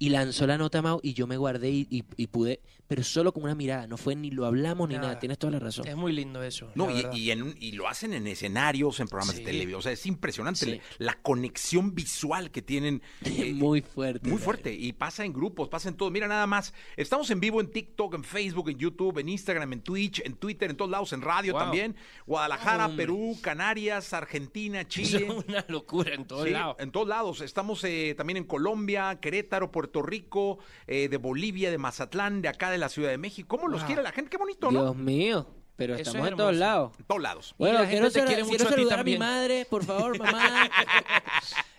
y 0.00 0.08
lanzó 0.08 0.46
la 0.48 0.58
nota 0.58 0.82
Mau 0.82 0.98
y 1.02 1.12
yo 1.12 1.28
me 1.28 1.36
guardé 1.36 1.70
y, 1.70 1.86
y- 1.90 2.04
y 2.16 2.26
pude, 2.26 2.60
pero 2.88 3.04
solo 3.04 3.32
con 3.32 3.44
una 3.44 3.54
mirada, 3.54 3.86
no 3.86 3.96
fue 3.96 4.16
ni 4.16 4.30
lo 4.32 4.46
hablamos 4.46 4.88
ni 4.88 4.94
Nada. 4.96 5.08
nada, 5.08 5.20
tienes 5.20 5.38
toda 5.38 5.52
la 5.52 5.58
razón. 5.60 5.86
Es 5.86 5.94
muy 5.94 6.12
lindo 6.12 6.42
eso. 6.42 6.72
No, 6.74 6.90
la 6.90 7.14
y, 7.14 7.30
en 7.30 7.54
y 7.60 7.72
lo 7.72 7.86
hacen 7.86 8.14
en 8.14 8.26
escenarios, 8.26 8.98
en 8.98 9.06
programas 9.06 9.36
Sí. 9.36 9.42
de 9.44 9.46
televisión. 9.52 9.78
O 9.78 9.82
sea, 9.82 9.92
es 9.92 10.04
impresionante 10.06 10.64
Sí. 10.64 10.80
la 10.98 11.14
conexión 11.20 11.94
visual 11.94 12.50
que 12.50 12.62
tienen. 12.62 13.02
eh, 13.24 13.52
muy 13.54 13.82
fuerte. 13.82 14.28
Muy 14.28 14.38
fuerte. 14.38 14.72
Y 14.74 14.92
pasa 14.94 15.24
en 15.24 15.32
grupos, 15.34 15.68
pasa 15.68 15.88
en 15.90 15.96
todo. 15.96 16.10
Mira, 16.10 16.26
nada 16.26 16.46
más. 16.46 16.72
Estamos 16.96 17.30
en 17.30 17.38
vivo 17.38 17.60
en 17.60 17.70
TikTok, 17.70 18.14
en 18.14 18.24
Facebook, 18.24 18.70
en 18.70 18.78
YouTube, 18.78 19.18
en 19.18 19.28
Instagram, 19.28 19.72
en 19.74 19.82
Twitch, 19.82 20.22
en 20.24 20.34
Twitter, 20.34 20.70
en 20.70 20.76
todos 20.78 20.90
lados, 20.90 21.12
en 21.12 21.20
radio 21.20 21.52
Wow. 21.52 21.62
también. 21.62 21.94
Guadalajara. 22.26 22.88
Perú, 22.96 23.36
Canarias, 23.42 24.12
Argentina, 24.14 24.82
Chile. 24.88 25.26
es 25.28 25.44
una 25.48 25.64
locura 25.68 26.14
en 26.14 26.24
todos 26.26 26.44
Sí, 26.46 26.50
lados. 26.50 26.76
En 26.80 26.90
todos 26.90 27.06
lados. 27.06 27.40
Estamos 27.42 27.84
eh, 27.84 28.14
también 28.16 28.38
en 28.38 28.44
Colombia, 28.44 29.18
Querétaro, 29.20 29.70
Puerto 29.70 29.89
Rico, 30.02 30.58
eh, 30.86 31.08
de 31.08 31.16
Bolivia, 31.16 31.70
de 31.70 31.78
Mazatlán, 31.78 32.40
de 32.42 32.48
acá 32.48 32.70
de 32.70 32.78
la 32.78 32.88
Ciudad 32.88 33.10
de 33.10 33.18
México. 33.18 33.48
¿Cómo 33.56 33.68
los 33.68 33.80
Wow. 33.80 33.86
quiere 33.88 34.02
la 34.02 34.12
gente? 34.12 34.30
Qué 34.30 34.36
bonito, 34.36 34.70
¿no? 34.70 34.82
Dios 34.84 34.96
mío, 34.96 35.46
pero 35.76 35.94
Eso 35.94 36.02
estamos 36.02 36.26
es 36.26 36.30
en 36.32 36.36
todos 36.38 36.56
lados. 36.56 36.92
En 36.98 37.04
todos 37.06 37.22
lados. 37.22 37.54
Bueno, 37.58 37.80
la 37.80 37.86
gente 37.86 38.10
quiero, 38.10 38.26
quiere 38.26 38.42
quiero 38.42 38.46
mucho 38.46 38.64
a 38.64 38.68
ti 38.68 38.74
saludar 38.74 38.92
a 39.00 39.02
mi 39.04 39.12
también. 39.12 39.18
madre, 39.18 39.66
por 39.68 39.84
favor, 39.84 40.18
mamá. 40.22 40.70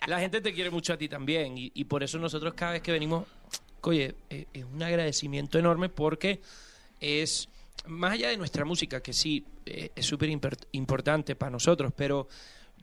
La 0.06 0.18
gente 0.20 0.40
te 0.40 0.52
quiere 0.52 0.70
mucho 0.70 0.92
a 0.92 0.96
ti 0.98 1.08
también 1.08 1.56
y, 1.56 1.70
y 1.74 1.84
por 1.84 2.02
eso 2.02 2.18
nosotros 2.18 2.54
cada 2.54 2.72
vez 2.72 2.82
que 2.82 2.92
venimos, 2.92 3.24
oye, 3.82 4.14
eh, 4.30 4.46
es 4.52 4.64
un 4.64 4.82
agradecimiento 4.82 5.58
enorme 5.58 5.88
porque 5.88 6.40
es, 7.00 7.48
más 7.86 8.12
allá 8.12 8.28
de 8.28 8.36
nuestra 8.36 8.64
música, 8.64 9.00
que 9.00 9.12
sí, 9.12 9.44
eh, 9.66 9.90
es 9.94 10.04
súper 10.06 10.28
importante 10.72 11.36
para 11.36 11.50
nosotros, 11.50 11.92
pero 11.96 12.26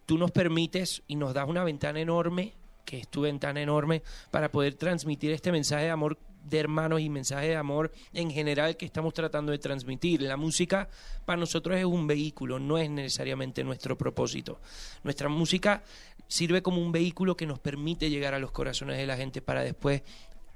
tú 0.05 0.17
nos 0.17 0.31
permites 0.31 1.03
y 1.07 1.15
nos 1.15 1.33
das 1.33 1.48
una 1.48 1.63
ventana 1.63 2.00
enorme, 2.00 2.53
que 2.89 2.98
es 2.98 3.08
tu 3.08 3.22
ventana 3.22 3.62
enorme, 3.62 4.01
para 4.31 4.51
poder 4.51 4.74
transmitir 4.74 5.29
este 5.31 5.51
mensaje 5.51 5.84
de 5.84 5.91
amor 5.91 6.17
de 6.43 6.58
hermanos 6.58 7.01
y 7.01 7.08
mensaje 7.08 7.50
de 7.50 7.55
amor 7.55 7.91
en 8.13 8.31
general 8.31 8.77
que 8.77 8.86
estamos 8.88 9.13
tratando 9.13 9.51
de 9.51 9.60
transmitir. 9.60 10.24
La 10.24 10.38
música 10.38 10.89
para 11.24 11.39
nosotros 11.39 11.77
es 11.77 11.86
un 11.86 12.08
vehículo, 12.08 12.58
no 12.58 12.79
es 12.79 12.89
necesariamente 12.89 13.63
nuestro 13.63 13.96
propósito. 13.96 14.60
Nuestra 15.03 15.29
música 15.29 15.84
sirve 16.27 16.63
como 16.63 16.81
un 16.81 16.91
vehículo 16.91 17.38
que 17.38 17.46
nos 17.46 17.60
permite 17.60 18.10
llegar 18.10 18.34
a 18.34 18.39
los 18.39 18.50
corazones 18.50 18.98
de 18.98 19.05
la 19.05 19.17
gente 19.17 19.39
para 19.39 19.62
después 19.62 20.01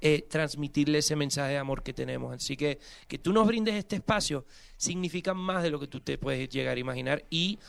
eh, 0.02 0.26
transmitirle 0.28 0.98
ese 0.98 1.16
mensaje 1.16 1.52
de 1.52 1.60
amor 1.60 1.84
que 1.84 1.94
tenemos. 1.94 2.34
Así 2.34 2.58
que 2.58 2.80
que 3.08 3.20
tú 3.20 3.32
nos 3.32 3.46
brindes 3.46 3.76
este 3.76 3.98
espacio 3.98 4.44
significa 4.76 5.36
más 5.36 5.62
de 5.62 5.70
lo 5.70 5.80
que 5.80 5.88
tú 5.88 6.00
te 6.00 6.18
puedes 6.18 6.50
llegar 6.50 6.78
a 6.78 6.80
imaginar 6.80 7.26
y 7.30 7.60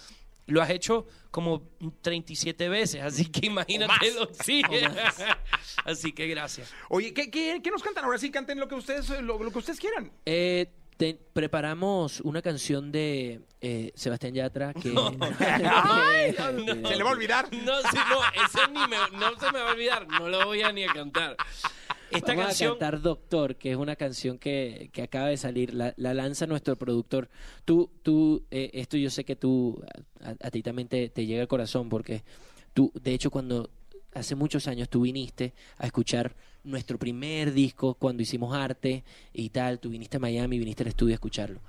lo 0.46 0.60
has 0.62 0.70
hecho 0.70 1.06
como 1.30 1.62
37 2.02 2.68
veces, 2.68 3.02
así 3.02 3.26
que 3.26 3.46
imagínatelo. 3.46 4.28
Sí. 4.44 4.62
así 5.84 6.12
que 6.12 6.26
gracias. 6.28 6.72
Oye, 6.88 7.12
¿qué, 7.14 7.30
qué, 7.30 7.60
qué 7.62 7.70
nos 7.70 7.82
cantan? 7.82 8.04
Ahora 8.04 8.18
sí, 8.18 8.30
canten 8.30 8.58
lo 8.60 8.68
que 8.68 8.74
ustedes, 8.74 9.08
lo, 9.22 9.42
lo 9.42 9.50
que 9.50 9.58
ustedes 9.58 9.80
quieran. 9.80 10.12
Eh, 10.26 10.70
te- 10.96 11.18
preparamos 11.32 12.20
una 12.20 12.40
canción 12.42 12.92
de 12.92 13.40
eh, 13.60 13.90
Sebastián 13.94 14.34
Yatra 14.34 14.72
que... 14.74 14.92
Ay, 15.40 16.32
que- 16.34 16.88
Se 16.88 16.96
le 16.96 17.02
va 17.02 17.10
a 17.10 17.12
olvidar. 17.12 17.48
No, 17.52 17.80
sí, 17.80 17.98
no, 18.10 18.20
ese 18.44 18.68
ni 18.70 18.86
me, 18.86 18.96
no 19.18 19.38
se 19.38 19.50
me 19.52 19.60
va 19.60 19.70
a 19.70 19.72
olvidar, 19.72 20.06
no 20.06 20.28
lo 20.28 20.44
voy 20.46 20.62
a 20.62 20.72
ni 20.72 20.84
a 20.84 20.92
cantar. 20.92 21.36
Esta 22.14 22.28
Vamos 22.28 22.46
canción, 22.46 22.70
a 22.70 22.78
cantar 22.78 23.00
Doctor, 23.00 23.56
que 23.56 23.72
es 23.72 23.76
una 23.76 23.96
canción 23.96 24.38
que, 24.38 24.90
que 24.92 25.02
acaba 25.02 25.28
de 25.28 25.36
salir, 25.36 25.74
la, 25.74 25.94
la 25.96 26.14
lanza 26.14 26.46
nuestro 26.46 26.76
productor. 26.76 27.28
Tú, 27.64 27.90
tú, 28.02 28.44
eh, 28.50 28.70
esto 28.74 28.96
yo 28.96 29.10
sé 29.10 29.24
que 29.24 29.36
tú, 29.36 29.82
a, 30.20 30.30
a 30.46 30.50
ti 30.50 30.62
también 30.62 30.88
te, 30.88 31.08
te 31.08 31.26
llega 31.26 31.42
al 31.42 31.48
corazón, 31.48 31.88
porque 31.88 32.22
tú, 32.72 32.92
de 32.94 33.14
hecho, 33.14 33.30
cuando 33.30 33.70
hace 34.14 34.34
muchos 34.34 34.68
años 34.68 34.88
tú 34.88 35.02
viniste 35.02 35.54
a 35.78 35.86
escuchar 35.86 36.34
nuestro 36.62 36.98
primer 36.98 37.52
disco, 37.52 37.94
cuando 37.94 38.22
hicimos 38.22 38.54
arte 38.56 39.04
y 39.32 39.50
tal, 39.50 39.80
tú 39.80 39.90
viniste 39.90 40.16
a 40.16 40.20
Miami, 40.20 40.58
viniste 40.58 40.82
al 40.84 40.88
estudio 40.88 41.12
a 41.12 41.16
escucharlo. 41.16 41.60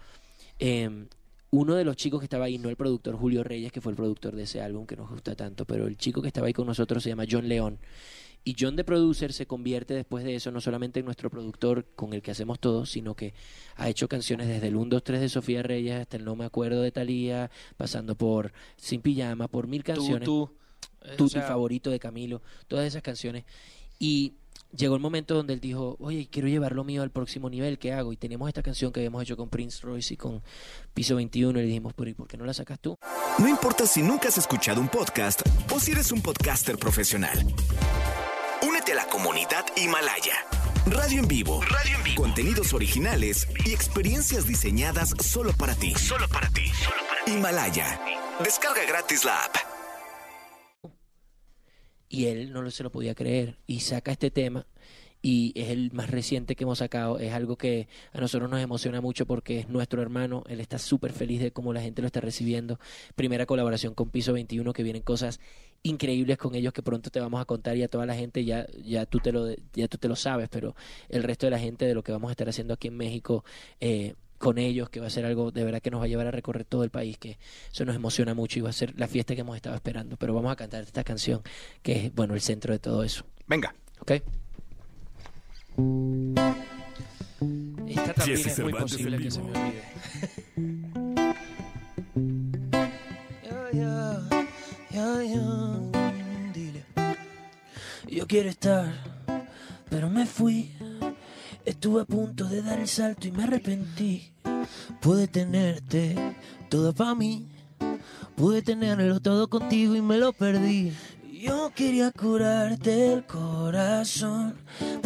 Eh, 0.60 1.08
uno 1.52 1.76
de 1.76 1.86
los 1.86 1.96
chicos 1.96 2.20
que 2.20 2.26
estaba 2.26 2.46
ahí, 2.46 2.58
no 2.58 2.70
el 2.70 2.76
productor 2.76 3.16
Julio 3.16 3.44
Reyes, 3.44 3.72
que 3.72 3.80
fue 3.80 3.92
el 3.92 3.96
productor 3.96 4.36
de 4.36 4.44
ese 4.44 4.62
álbum 4.62 4.86
que 4.86 4.96
nos 4.96 5.10
gusta 5.10 5.36
tanto, 5.36 5.66
pero 5.66 5.88
el 5.88 5.98
chico 5.98 6.22
que 6.22 6.28
estaba 6.28 6.48
ahí 6.48 6.54
con 6.54 6.68
nosotros 6.68 7.02
se 7.02 7.10
llama 7.10 7.26
John 7.30 7.48
León. 7.48 7.80
Y 8.48 8.56
John 8.58 8.76
de 8.76 8.84
Producer 8.84 9.34
se 9.34 9.48
convierte 9.48 9.96
después 9.96 10.24
de 10.24 10.36
eso 10.36 10.52
no 10.52 10.62
solamente 10.62 11.00
en 11.00 11.06
nuestro 11.06 11.32
productor 11.32 11.88
con 11.96 12.14
el 12.14 12.22
que 12.22 12.30
hacemos 12.30 12.60
todo, 12.60 12.86
sino 12.86 13.16
que 13.16 13.34
ha 13.76 13.90
hecho 13.90 14.08
canciones 14.08 14.48
desde 14.48 14.68
el 14.68 14.76
1, 14.76 14.86
2, 14.92 15.04
3 15.04 15.20
de 15.20 15.30
Sofía 15.30 15.64
Reyes 15.64 16.00
hasta 16.00 16.18
el 16.18 16.24
No 16.26 16.36
Me 16.36 16.46
Acuerdo 16.46 16.84
de 16.84 16.92
Thalía, 16.92 17.50
pasando 17.76 18.16
por 18.16 18.54
Sin 18.78 19.02
Pijama, 19.02 19.48
por 19.48 19.66
mil 19.66 19.84
tú, 19.84 19.94
canciones. 19.94 20.26
tú, 20.26 20.52
eh, 21.02 21.16
Tú, 21.18 21.26
o 21.26 21.28
sea, 21.28 21.42
tu 21.42 21.48
favorito 21.48 21.90
de 21.90 22.00
Camilo, 22.00 22.44
todas 22.68 22.86
esas 22.86 23.02
canciones. 23.02 23.46
Y 23.98 24.36
llegó 24.76 24.94
el 24.94 25.02
momento 25.02 25.34
donde 25.34 25.54
él 25.54 25.60
dijo, 25.60 25.96
oye, 26.00 26.28
quiero 26.30 26.48
llevar 26.48 26.74
lo 26.74 26.84
mío 26.84 27.02
al 27.02 27.10
próximo 27.10 27.50
nivel, 27.50 27.80
¿qué 27.80 27.94
hago? 27.94 28.14
Y 28.14 28.18
teníamos 28.18 28.48
esta 28.48 28.62
canción 28.62 28.92
que 28.92 29.00
habíamos 29.00 29.24
hecho 29.24 29.38
con 29.38 29.50
Prince 29.50 29.82
Royce 29.82 30.14
y 30.14 30.18
con 30.18 30.44
Piso 30.94 31.16
21 31.16 31.60
y 31.60 31.62
le 31.64 31.68
dijimos, 31.68 31.94
pero 31.96 32.12
¿y 32.12 32.14
por 32.14 32.28
qué 32.28 32.38
no 32.38 32.46
la 32.46 32.54
sacas 32.54 32.80
tú? 32.80 32.96
No 33.40 33.48
importa 33.48 33.88
si 33.88 34.04
nunca 34.04 34.28
has 34.28 34.38
escuchado 34.38 34.82
un 34.82 34.88
podcast 34.88 35.42
o 35.74 35.80
si 35.80 35.94
eres 35.94 36.12
un 36.12 36.22
podcaster 36.22 36.78
profesional. 36.78 37.40
Comunidad 39.10 39.66
Himalaya. 39.76 40.46
Radio 40.88 41.20
en 41.20 41.28
vivo. 41.28 41.62
Radio 41.62 41.98
en 41.98 42.04
vivo. 42.04 42.22
Contenidos 42.22 42.74
originales 42.74 43.48
y 43.66 43.74
experiencias 43.74 44.48
diseñadas 44.48 45.14
solo 45.20 45.54
para 45.54 45.76
ti. 45.76 45.94
Solo 45.96 46.28
para 46.30 46.50
ti. 46.50 46.72
Himalaya. 47.28 48.00
Descarga 48.44 48.84
gratis 48.86 49.24
la 49.26 49.44
app. 49.46 49.56
y 52.08 52.28
él 52.28 52.54
no 52.54 52.70
se 52.72 52.84
lo 52.84 52.92
podía 52.92 53.14
creer 53.14 53.58
y 53.68 53.82
saca 53.82 54.12
este 54.12 54.32
tema 54.32 54.66
y 55.26 55.54
es 55.56 55.70
el 55.70 55.92
más 55.92 56.12
reciente 56.12 56.56
que 56.56 56.66
hemos 56.66 56.78
sacado, 56.78 57.18
es 57.18 57.34
algo 57.34 57.56
que 57.56 57.88
a 58.14 58.22
nosotros 58.22 58.48
nos 58.48 58.62
emociona 58.62 59.02
mucho 59.02 59.26
porque 59.26 59.58
es 59.58 59.70
nuestro 59.70 60.04
hermano, 60.04 60.44
él 60.48 60.60
está 60.60 60.78
súper 60.78 61.14
feliz 61.14 61.42
de 61.42 61.50
cómo 61.50 61.74
la 61.74 61.82
gente 61.82 62.04
lo 62.04 62.06
está 62.06 62.22
recibiendo, 62.22 62.80
primera 63.16 63.48
colaboración 63.48 63.96
con 63.96 64.12
Piso 64.12 64.34
21 64.34 64.72
que 64.72 64.84
vienen 64.84 65.02
cosas 65.02 65.40
increíbles 65.82 66.38
con 66.38 66.54
ellos 66.54 66.74
que 66.74 66.84
pronto 66.84 67.10
te 67.10 67.20
vamos 67.20 67.42
a 67.42 67.46
contar 67.46 67.76
y 67.76 67.82
a 67.82 67.88
toda 67.88 68.06
la 68.06 68.14
gente 68.14 68.46
ya 68.46 68.68
ya 68.84 69.08
tú 69.08 69.20
te 69.20 69.32
lo 69.32 69.48
ya 69.74 69.88
tú 69.88 69.98
te 69.98 70.08
lo 70.08 70.16
sabes, 70.16 70.48
pero 70.48 70.76
el 71.10 71.24
resto 71.24 71.48
de 71.48 71.50
la 71.50 71.60
gente 71.60 71.86
de 71.86 71.96
lo 71.96 72.04
que 72.04 72.12
vamos 72.12 72.30
a 72.30 72.34
estar 72.34 72.48
haciendo 72.48 72.76
aquí 72.76 72.90
en 72.90 72.98
México 72.98 73.44
eh, 73.80 74.14
con 74.38 74.60
ellos, 74.60 74.92
que 74.92 75.00
va 75.00 75.08
a 75.08 75.10
ser 75.10 75.26
algo 75.26 75.50
de 75.50 75.64
verdad 75.64 75.82
que 75.82 75.90
nos 75.90 76.02
va 76.02 76.06
a 76.06 76.08
llevar 76.08 76.28
a 76.28 76.32
recorrer 76.32 76.66
todo 76.66 76.84
el 76.84 76.92
país, 76.92 77.18
que 77.18 77.40
eso 77.72 77.84
nos 77.84 77.96
emociona 77.96 78.36
mucho 78.36 78.60
y 78.60 78.62
va 78.62 78.70
a 78.70 78.74
ser 78.74 78.94
la 78.96 79.08
fiesta 79.08 79.34
que 79.34 79.42
hemos 79.42 79.56
estado 79.56 79.76
esperando. 79.76 80.18
Pero 80.18 80.36
vamos 80.36 80.52
a 80.52 80.56
cantar 80.56 80.84
esta 80.84 81.04
canción, 81.04 81.42
que 81.82 82.06
es, 82.06 82.14
bueno, 82.14 82.36
el 82.36 82.42
centro 82.42 82.74
de 82.74 82.78
todo 82.78 83.04
eso. 83.04 83.26
Venga. 83.48 83.74
¿Ok? 84.02 84.12
Esta 87.88 88.14
también 88.14 88.38
Jesse 88.38 88.48
es 88.48 88.60
muy 88.60 88.72
Cervantes 88.72 88.92
posible 88.94 89.18
en 89.18 89.24
que 89.24 89.32
se 89.32 89.42
me 89.42 89.50
olvide. 89.50 89.84
Ya, 93.74 95.18
dile. 96.54 96.86
Yo 98.08 98.26
quiero 98.26 98.50
estar, 98.50 98.94
pero 99.90 100.10
me 100.10 100.26
fui. 100.26 100.72
Estuve 101.66 102.04
a 102.04 102.06
punto 102.06 102.46
de 102.46 102.62
dar 102.62 102.80
el 102.80 102.88
salto 102.88 103.28
y 103.28 103.32
me 103.32 103.44
arrepentí. 103.44 104.32
Pude 105.02 105.28
tenerte 105.28 106.16
todo 106.70 106.94
para 106.94 107.16
mí. 107.16 107.50
Pude 108.38 108.62
tenerlo 108.62 109.20
todo 109.20 109.50
contigo 109.50 109.96
y 109.96 110.02
me 110.02 110.18
lo 110.18 110.32
perdí. 110.32 110.94
Yo 111.32 111.72
quería 111.76 112.12
curarte 112.12 113.14
el 113.14 113.26
corazón, 113.26 114.56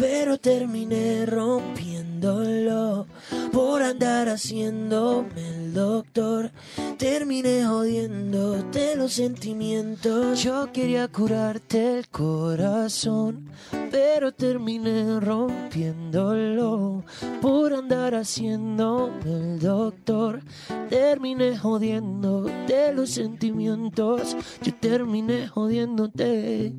pero 0.00 0.38
terminé 0.38 1.26
rompiéndolo 1.26 3.06
por 3.52 3.82
andar 3.82 4.30
haciéndome 4.30 5.48
el 5.48 5.74
doctor. 5.74 6.50
Terminé 6.96 7.64
jodiéndote 7.66 8.96
los 8.96 9.12
sentimientos. 9.12 10.42
Yo 10.42 10.72
quería 10.72 11.08
curarte 11.08 11.98
el 11.98 12.08
corazón, 12.08 13.50
pero 13.90 14.32
terminé 14.32 15.20
rompiéndolo 15.20 17.04
por 17.42 17.74
andar 17.74 18.14
haciéndome 18.14 19.20
el 19.24 19.58
doctor. 19.60 20.40
Terminé 20.88 21.56
jodiéndote 21.56 22.92
los 22.94 23.10
sentimientos. 23.10 24.36
Yo 24.62 24.74
terminé 24.74 25.46
jodiéndote. 25.48 26.74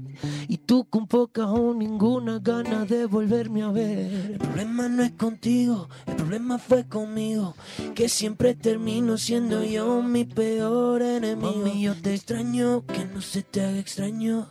Y 0.48 0.58
tú 0.58 0.86
con 0.90 1.08
poca 1.08 1.52
o 1.52 1.74
ninguna 1.74 2.40
gana 2.40 2.86
de 2.86 3.06
volverme 3.12 3.62
a 3.62 3.70
ver. 3.70 4.32
El 4.32 4.38
problema 4.38 4.88
no 4.88 5.04
es 5.04 5.12
contigo, 5.12 5.90
el 6.08 6.16
problema 6.16 6.58
fue 6.58 6.88
conmigo. 6.88 7.56
Que 7.94 8.08
siempre 8.08 8.56
termino 8.56 9.18
siendo 9.18 9.64
yo 9.64 10.02
mi 10.02 10.24
peor 10.24 11.02
enemigo. 11.02 11.54
Mami, 11.58 11.84
yo 11.84 11.94
te 11.96 12.16
extraño, 12.16 12.86
que 12.86 13.06
no 13.06 13.22
se 13.22 13.44
te 13.44 13.62
haga 13.62 13.78
extraño. 13.78 14.48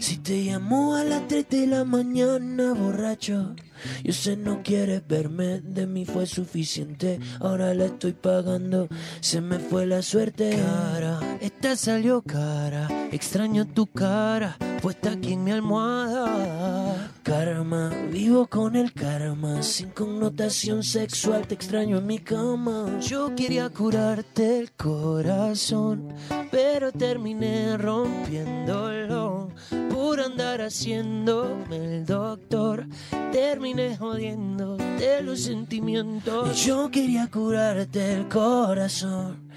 Si 0.00 0.18
te 0.18 0.42
llamo 0.42 0.96
a 0.96 1.04
las 1.04 1.26
3 1.28 1.48
de 1.48 1.66
la 1.68 1.84
mañana, 1.84 2.74
borracho. 2.74 3.54
Yo 4.02 4.12
sé 4.12 4.36
no 4.36 4.62
quieres 4.62 5.06
verme, 5.06 5.60
de 5.60 5.86
mí 5.86 6.04
fue 6.04 6.26
suficiente. 6.26 7.20
Ahora 7.40 7.74
la 7.74 7.86
estoy 7.86 8.12
pagando, 8.12 8.88
se 9.20 9.40
me 9.40 9.58
fue 9.58 9.86
la 9.86 10.02
suerte. 10.02 10.50
Cara, 10.50 11.38
esta 11.40 11.76
salió 11.76 12.22
cara. 12.22 12.88
Extraño 13.14 13.64
tu 13.64 13.86
cara, 13.86 14.56
puesta 14.82 15.12
aquí 15.12 15.34
en 15.34 15.44
mi 15.44 15.52
almohada. 15.52 17.12
Karma, 17.22 17.90
vivo 18.10 18.48
con 18.48 18.74
el 18.74 18.92
karma, 18.92 19.62
sin 19.62 19.90
connotación 19.90 20.82
sexual. 20.82 21.46
Te 21.46 21.54
extraño 21.54 21.98
en 21.98 22.06
mi 22.06 22.18
cama. 22.18 22.98
Yo 23.00 23.32
quería 23.36 23.70
curarte 23.70 24.58
el 24.58 24.72
corazón, 24.72 26.12
pero 26.50 26.90
terminé 26.90 27.76
rompiéndolo 27.76 29.50
por 29.90 30.20
andar 30.20 30.60
haciéndome 30.60 31.76
el 31.76 32.06
doctor. 32.06 32.86
Terminé 33.32 33.96
jodiendo 33.96 34.76
de 34.76 35.22
los 35.22 35.42
sentimientos. 35.42 36.64
Yo 36.64 36.90
quería 36.90 37.28
curarte 37.30 38.14
el 38.14 38.28
corazón, 38.28 39.50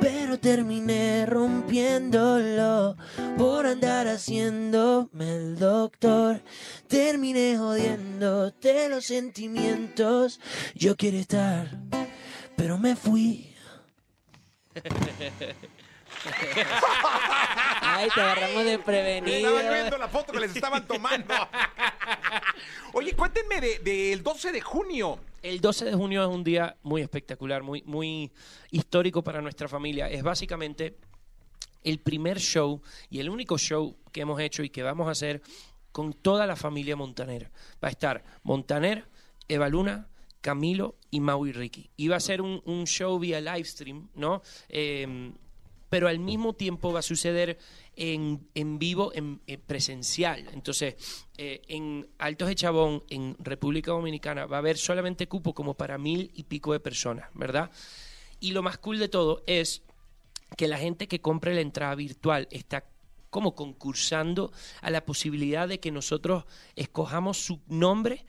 pero 0.00 0.38
terminé 0.38 1.26
rompiéndolo 1.26 2.96
por 3.36 3.66
andar 3.66 4.06
haciéndome 4.08 5.36
el 5.36 5.58
doctor. 5.58 6.42
Terminé 6.86 7.56
jodiendo 7.56 8.50
de 8.50 8.88
los 8.88 9.04
sentimientos. 9.06 10.40
Yo 10.74 10.96
quiero 10.96 11.18
estar, 11.18 11.78
pero 12.56 12.78
me 12.78 12.96
fui. 12.96 13.50
Ay, 17.80 18.08
te 18.14 18.20
agarramos 18.20 18.64
de 18.64 18.78
prevenido. 18.78 19.56
Estaban 19.58 19.72
viendo 19.74 19.98
la 19.98 20.08
foto 20.08 20.32
que 20.32 20.40
les 20.40 20.54
estaban 20.54 20.86
tomando. 20.86 21.34
Oye, 22.92 23.14
cuéntenme 23.14 23.60
de- 23.60 23.78
del 23.80 24.22
12 24.22 24.52
de 24.52 24.60
junio. 24.60 25.18
El 25.42 25.60
12 25.60 25.84
de 25.84 25.92
junio 25.94 26.22
es 26.22 26.28
un 26.28 26.42
día 26.44 26.76
muy 26.82 27.02
espectacular, 27.02 27.62
muy, 27.62 27.82
muy 27.82 28.32
histórico 28.70 29.22
para 29.22 29.40
nuestra 29.42 29.68
familia. 29.68 30.08
Es 30.08 30.22
básicamente 30.22 30.96
el 31.82 31.98
primer 31.98 32.38
show 32.38 32.80
y 33.10 33.20
el 33.20 33.28
único 33.28 33.58
show 33.58 33.96
que 34.12 34.22
hemos 34.22 34.40
hecho 34.40 34.62
y 34.62 34.70
que 34.70 34.82
vamos 34.82 35.06
a 35.08 35.10
hacer 35.10 35.42
con 35.92 36.12
toda 36.14 36.46
la 36.46 36.56
familia 36.56 36.96
Montaner. 36.96 37.50
Va 37.82 37.88
a 37.88 37.90
estar 37.90 38.24
Montaner 38.42 39.06
Eva 39.48 39.68
Luna, 39.68 40.08
Camilo 40.40 40.96
y 41.10 41.20
Mau 41.20 41.46
y 41.46 41.52
Ricky. 41.52 41.90
Iba 41.96 42.16
a 42.16 42.20
ser 42.20 42.40
un, 42.40 42.62
un 42.64 42.86
show 42.86 43.18
vía 43.18 43.40
live 43.40 43.64
stream, 43.64 44.08
¿no? 44.14 44.40
Eh, 44.68 45.32
pero 45.94 46.08
al 46.08 46.18
mismo 46.18 46.54
tiempo 46.54 46.92
va 46.92 46.98
a 46.98 47.02
suceder 47.02 47.56
en, 47.94 48.48
en 48.56 48.80
vivo, 48.80 49.12
en, 49.14 49.40
en 49.46 49.60
presencial. 49.60 50.48
Entonces, 50.52 50.96
eh, 51.38 51.62
en 51.68 52.08
Altos 52.18 52.48
de 52.48 52.56
Chabón, 52.56 53.04
en 53.10 53.36
República 53.38 53.92
Dominicana, 53.92 54.46
va 54.46 54.56
a 54.56 54.58
haber 54.58 54.76
solamente 54.76 55.28
cupo 55.28 55.54
como 55.54 55.74
para 55.74 55.96
mil 55.96 56.32
y 56.34 56.42
pico 56.42 56.72
de 56.72 56.80
personas, 56.80 57.30
¿verdad? 57.34 57.70
Y 58.40 58.50
lo 58.50 58.60
más 58.64 58.78
cool 58.78 58.98
de 58.98 59.08
todo 59.08 59.44
es 59.46 59.82
que 60.56 60.66
la 60.66 60.78
gente 60.78 61.06
que 61.06 61.20
compre 61.20 61.54
la 61.54 61.60
entrada 61.60 61.94
virtual 61.94 62.48
está 62.50 62.86
como 63.30 63.54
concursando 63.54 64.50
a 64.80 64.90
la 64.90 65.04
posibilidad 65.04 65.68
de 65.68 65.78
que 65.78 65.92
nosotros 65.92 66.42
escojamos 66.74 67.38
su 67.38 67.60
nombre 67.68 68.26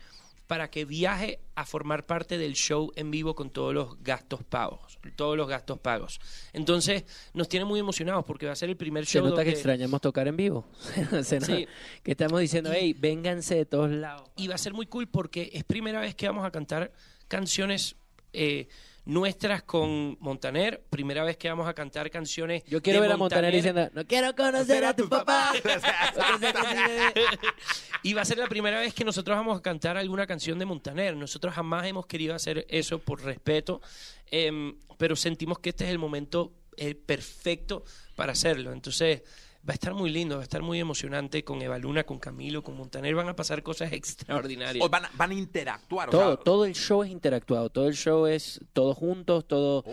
para 0.48 0.70
que 0.70 0.86
viaje 0.86 1.40
a 1.56 1.66
formar 1.66 2.06
parte 2.06 2.38
del 2.38 2.54
show 2.54 2.92
en 2.96 3.12
vivo 3.12 3.34
con 3.36 3.50
todos 3.50 3.74
los 3.74 4.04
gastos 4.04 4.44
pagos, 4.44 5.00
todos 5.16 5.36
los 5.38 5.48
gastos 5.48 5.80
pagos. 5.80 6.20
Entonces, 6.54 7.04
nos 7.34 7.50
tiene 7.50 7.66
muy 7.66 7.80
emocionados 7.80 8.26
porque 8.26 8.46
va 8.46 8.52
a 8.52 8.56
ser 8.56 8.70
el 8.70 8.78
primer 8.78 9.06
Se 9.06 9.20
show 9.20 9.28
nota 9.28 9.44
que 9.44 9.52
extrañamos 9.52 10.02
tocar 10.02 10.28
en 10.28 10.38
vivo. 10.38 10.68
Se 11.24 11.40
nota 11.40 11.56
Sí. 11.56 11.68
Que 12.04 12.12
estamos 12.12 12.40
diciendo, 12.40 12.72
hey, 12.74 12.96
vénganse 12.98 13.56
de 13.56 13.66
todos 13.66 13.90
lados. 13.92 14.30
y 14.36 14.48
va 14.48 14.56
a 14.56 14.60
ser 14.60 14.74
muy 14.74 14.86
cool 14.86 15.08
porque 15.08 15.50
es 15.54 15.64
primera 15.64 16.00
vez 16.00 16.16
que 16.16 16.28
vamos 16.28 16.46
a 16.46 16.52
cantar 16.52 16.92
canciones 17.28 17.96
eh, 18.34 18.68
nuestras 19.06 19.64
con 19.64 20.18
Montaner, 20.20 20.84
primera 20.90 21.24
vez 21.24 21.38
que 21.38 21.48
vamos 21.48 21.68
a 21.68 21.74
cantar 21.74 22.10
canciones 22.10 22.64
Yo 22.66 22.82
quiero 22.82 23.02
de 23.02 23.08
ver 23.08 23.14
a 23.14 23.18
Montaner 23.18 23.54
diciendo, 23.54 23.90
no 23.94 24.06
quiero 24.06 24.36
conocer 24.36 24.84
a 24.84 24.96
tu 24.96 25.08
papá. 25.08 25.54
Y 28.04 28.14
va 28.14 28.22
a 28.22 28.26
ser 28.26 28.38
la 28.38 28.48
primera 28.48 28.80
vez 28.80 28.94
que 28.94 29.04
nosotros 29.04 29.36
vamos 29.36 29.58
a 29.58 29.62
cantar 29.64 29.98
alguna 29.98 30.28
canción 30.28 30.60
de 30.60 30.66
Montaner. 30.66 31.16
Nosotros 31.16 31.56
jamás 31.56 31.88
hemos 31.88 32.06
querido 32.06 32.36
hacer 32.36 32.68
eso 32.70 33.00
por 33.00 33.24
respeto, 33.24 33.82
em, 34.30 34.76
pero 34.98 35.16
sentimos 35.16 35.58
que 35.58 35.70
este 35.70 35.86
es 35.86 35.90
el 35.90 35.98
momento 35.98 36.54
eh, 36.78 36.94
perfecto 36.94 37.84
para 38.16 38.34
hacerlo. 38.34 38.74
Entonces 38.74 39.24
va 39.68 39.72
a 39.72 39.74
estar 39.74 39.94
muy 39.96 40.12
lindo, 40.12 40.36
va 40.36 40.42
a 40.42 40.44
estar 40.44 40.62
muy 40.62 40.80
emocionante 40.80 41.44
con 41.44 41.60
Eva 41.62 41.78
Luna, 41.80 42.04
con 42.04 42.20
Camilo, 42.20 42.62
con 42.64 42.78
Montaner. 42.78 43.16
Van 43.16 43.28
a 43.30 43.36
pasar 43.36 43.64
cosas 43.64 43.92
extraordinarias. 43.94 44.86
O 44.86 44.90
van, 44.90 45.06
a, 45.06 45.12
van 45.18 45.32
a 45.32 45.34
interactuar. 45.34 46.10
o 46.10 46.12
todo, 46.12 46.36
sea, 46.36 46.44
todo 46.44 46.66
el 46.66 46.76
show 46.76 47.02
es 47.04 47.10
interactuado, 47.10 47.70
todo 47.70 47.88
el 47.88 47.96
show 47.96 48.28
es 48.28 48.62
todos 48.74 48.96
juntos, 48.96 49.48
todo. 49.48 49.84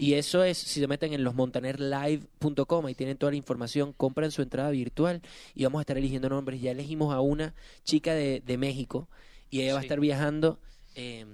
Y 0.00 0.14
eso 0.14 0.42
es, 0.44 0.56
si 0.56 0.80
se 0.80 0.86
meten 0.86 1.12
en 1.12 1.24
losmontanerlive.com, 1.24 2.86
ahí 2.86 2.94
tienen 2.94 3.16
toda 3.16 3.32
la 3.32 3.36
información, 3.36 3.92
compran 3.92 4.30
su 4.30 4.42
entrada 4.42 4.70
virtual 4.70 5.22
y 5.54 5.64
vamos 5.64 5.80
a 5.80 5.82
estar 5.82 5.98
eligiendo 5.98 6.28
nombres. 6.28 6.60
Ya 6.60 6.70
elegimos 6.70 7.12
a 7.14 7.20
una 7.20 7.54
chica 7.84 8.14
de, 8.14 8.40
de 8.44 8.56
México 8.58 9.08
y 9.50 9.60
ella 9.62 9.74
va 9.74 9.80
a 9.80 9.82
estar 9.82 10.00
viajando 10.00 10.58
eh, 10.94 11.26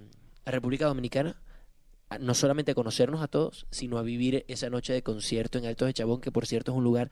a 0.45 0.51
República 0.51 0.85
Dominicana. 0.85 1.37
a- 2.09 2.19
No 2.19 2.33
solamente 2.33 2.71
a 2.71 2.75
conocernos 2.75 3.21
a 3.21 3.27
todos, 3.27 3.65
sino 3.71 3.97
a 3.97 4.01
vivir 4.03 4.45
esa 4.47 4.69
noche 4.69 4.93
de 4.93 5.01
concierto 5.01 5.57
en 5.57 5.65
Altos 5.65 5.87
de 5.87 5.93
Chabón, 5.93 6.21
que 6.21 6.31
por 6.31 6.45
cierto 6.45 6.71
es 6.71 6.77
un 6.77 6.83
lugar 6.83 7.09